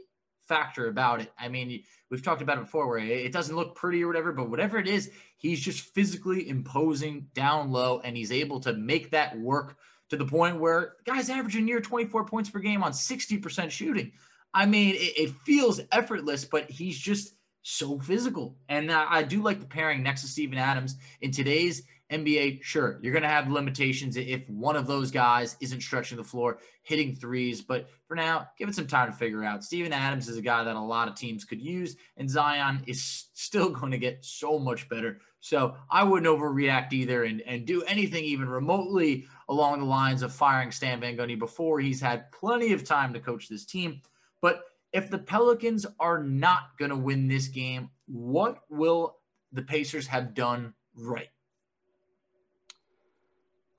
[0.47, 1.33] factor about it.
[1.39, 4.51] I mean, we've talked about it before where it doesn't look pretty or whatever, but
[4.51, 9.39] whatever it is, he's just physically imposing down low and he's able to make that
[9.39, 9.77] work
[10.11, 14.13] to the point where guy's averaging near 24 points per game on 60% shooting.
[14.53, 18.57] I mean, it, it feels effortless, but he's just so physical.
[18.69, 21.83] And I, I do like the pairing next to Steven Adams in today's
[22.13, 26.25] NBA, sure, you're going to have limitations if one of those guys isn't stretching the
[26.25, 27.63] floor, hitting threes.
[27.63, 29.65] But for now, give it some time to figure out.
[29.65, 33.27] Steven Adams is a guy that a lot of teams could use, and Zion is
[33.35, 35.21] still going to get so much better.
[35.41, 40.33] So I wouldn't overreact either and, and do anything even remotely along the lines of
[40.33, 44.01] firing Stan Van Gundy before he's had plenty of time to coach this team.
[44.41, 49.19] But if the Pelicans are not going to win this game, what will
[49.53, 51.29] the Pacers have done right?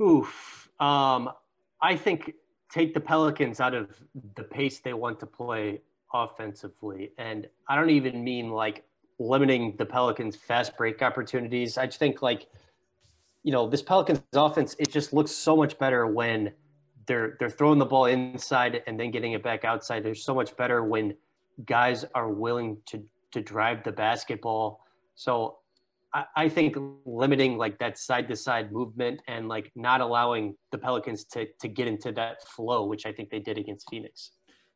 [0.02, 0.70] Oof.
[0.80, 1.30] Um,
[1.82, 2.34] I think
[2.72, 3.96] take the Pelicans out of
[4.36, 5.82] the pace they want to play
[6.14, 7.12] offensively.
[7.18, 8.84] And I don't even mean like
[9.20, 11.78] limiting the Pelicans' fast break opportunities.
[11.78, 12.48] I just think like,
[13.44, 16.52] you know, this Pelicans offense, it just looks so much better when
[17.06, 20.04] they're they're throwing the ball inside and then getting it back outside.
[20.04, 21.16] They're so much better when
[21.66, 24.82] guys are willing to to drive the basketball.
[25.16, 25.60] So
[26.36, 31.26] I, think limiting like that side to side movement and like not allowing the Pelicans
[31.26, 34.32] to to get into that flow, which I think they did against Phoenix.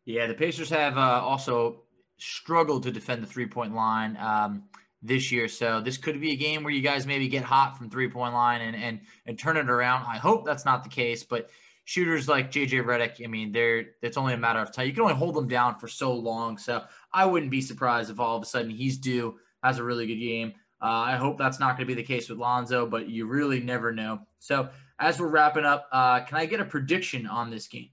[0.05, 1.83] Yeah, the Pacers have uh, also
[2.17, 4.63] struggled to defend the three point line um,
[5.01, 5.47] this year.
[5.47, 8.33] So this could be a game where you guys maybe get hot from three point
[8.33, 10.05] line and and and turn it around.
[10.07, 11.49] I hope that's not the case, but
[11.85, 14.87] shooters like JJ Redick, I mean, they're it's only a matter of time.
[14.87, 16.57] You can only hold them down for so long.
[16.57, 16.83] So
[17.13, 20.19] I wouldn't be surprised if all of a sudden he's due has a really good
[20.19, 20.53] game.
[20.81, 23.59] Uh, I hope that's not going to be the case with Lonzo, but you really
[23.59, 24.21] never know.
[24.39, 24.69] So
[24.99, 27.89] as we're wrapping up, uh, can I get a prediction on this game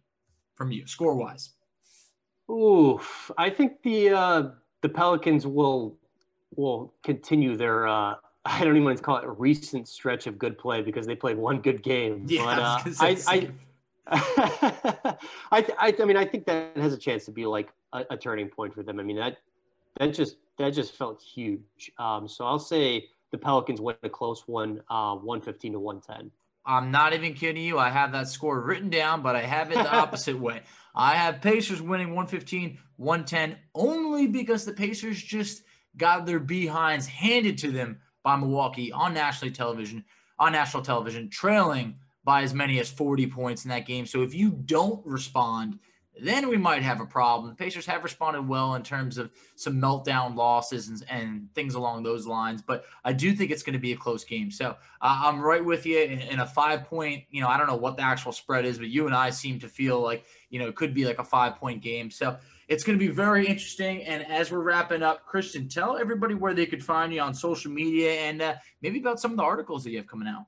[0.55, 1.51] from you, score wise?
[2.51, 3.01] Ooh,
[3.37, 4.43] I think the uh,
[4.82, 5.97] the Pelicans will
[6.55, 8.14] will continue their uh,
[8.47, 11.16] I don't even want to call it a recent stretch of good play because they
[11.16, 12.24] played one good game.
[12.28, 13.51] Yeah, but, uh, I, I,
[15.51, 18.16] I, I, I, mean, I think that has a chance to be like a, a,
[18.16, 19.01] turning point for them.
[19.01, 19.39] I mean, that
[19.99, 21.91] that just that just felt huge.
[21.99, 26.01] Um, so I'll say the Pelicans win a close one, uh, one fifteen to one
[26.01, 26.31] ten.
[26.67, 27.79] I'm not even kidding you.
[27.79, 30.63] I have that score written down, but I have it the opposite way.
[30.95, 35.63] I have Pacers winning 115, 110 only because the Pacers just
[35.97, 40.05] got their behinds handed to them by Milwaukee on national television,
[40.39, 41.95] on national television, trailing
[42.25, 44.05] by as many as 40 points in that game.
[44.05, 45.79] So if you don't respond,
[46.21, 47.51] then we might have a problem.
[47.51, 52.03] The Pacers have responded well in terms of some meltdown losses and, and things along
[52.03, 54.51] those lines, but I do think it's going to be a close game.
[54.51, 57.25] So uh, I'm right with you in, in, a five point.
[57.31, 59.61] You know, I don't know what the actual spread is, but you and I seem
[59.61, 62.11] to feel like you know it could be like a five point game.
[62.11, 62.37] So
[62.69, 64.03] it's going to be very interesting.
[64.05, 67.71] And as we're wrapping up, Christian, tell everybody where they could find you on social
[67.71, 70.47] media and uh, maybe about some of the articles that you have coming out.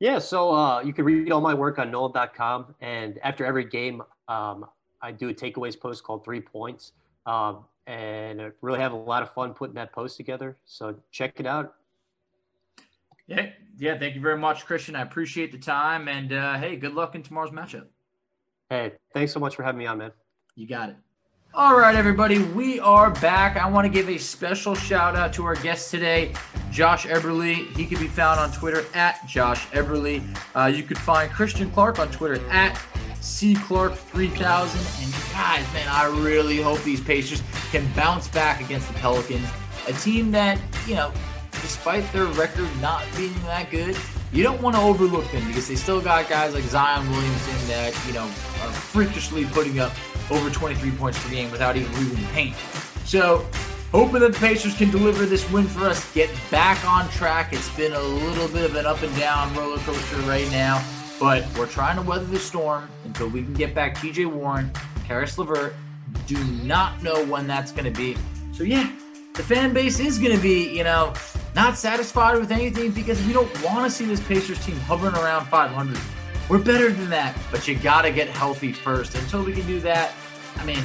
[0.00, 2.74] Yeah, so uh, you can read all my work on NOLA.com.
[2.80, 4.64] And after every game, um,
[5.02, 6.92] I do a takeaways post called Three Points.
[7.26, 10.56] Um, and I really have a lot of fun putting that post together.
[10.64, 11.74] So check it out.
[13.26, 13.98] Yeah, yeah.
[13.98, 14.96] Thank you very much, Christian.
[14.96, 16.08] I appreciate the time.
[16.08, 17.86] And uh, hey, good luck in tomorrow's matchup.
[18.70, 20.12] Hey, thanks so much for having me on, man.
[20.56, 20.96] You got it.
[21.52, 23.56] All right, everybody, we are back.
[23.56, 26.32] I want to give a special shout out to our guest today,
[26.70, 27.76] Josh Eberly.
[27.76, 30.22] He can be found on Twitter at Josh Eberly.
[30.54, 32.80] Uh, you could find Christian Clark on Twitter at
[33.20, 35.04] C Clark 3000.
[35.04, 37.42] And guys, man, I really hope these Pacers
[37.72, 39.48] can bounce back against the Pelicans,
[39.88, 41.12] a team that, you know,
[41.50, 43.98] despite their record not being that good,
[44.32, 47.92] you don't want to overlook them because they still got guys like Zion Williamson that,
[48.06, 49.92] you know, are freakishly putting up
[50.30, 52.56] over 23 points per game without even leaving the paint.
[53.04, 53.46] So,
[53.90, 57.52] hoping that the Pacers can deliver this win for us, get back on track.
[57.52, 60.84] It's been a little bit of an up and down roller coaster right now,
[61.18, 64.70] but we're trying to weather the storm until we can get back TJ Warren,
[65.04, 65.74] Caris LeVert.
[66.26, 68.16] Do not know when that's going to be.
[68.52, 68.90] So, yeah,
[69.34, 71.14] the fan base is going to be, you know,
[71.54, 75.46] not satisfied with anything because we don't want to see this Pacers team hovering around
[75.46, 75.98] 500.
[76.50, 79.14] We're better than that, but you got to get healthy first.
[79.14, 80.12] Until we can do that,
[80.56, 80.82] I mean,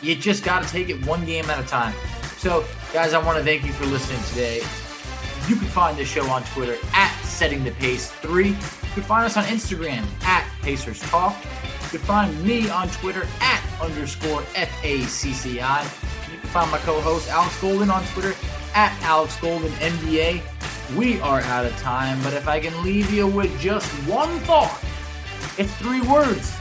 [0.00, 1.92] you just got to take it one game at a time.
[2.36, 4.58] So, guys, I want to thank you for listening today.
[5.48, 8.50] You can find this show on Twitter at Setting the Pace 3.
[8.50, 8.54] You
[8.94, 11.36] can find us on Instagram at Pacers Talk.
[11.82, 16.32] You can find me on Twitter at underscore FACCI.
[16.32, 18.34] You can find my co host Alex Golden on Twitter
[18.76, 20.40] at Alex Golden NBA.
[20.96, 24.82] We are out of time, but if I can leave you with just one thought,
[25.58, 26.56] it's three words.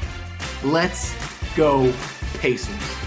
[0.63, 1.15] Let's
[1.55, 1.93] go,
[2.39, 3.06] Pacers.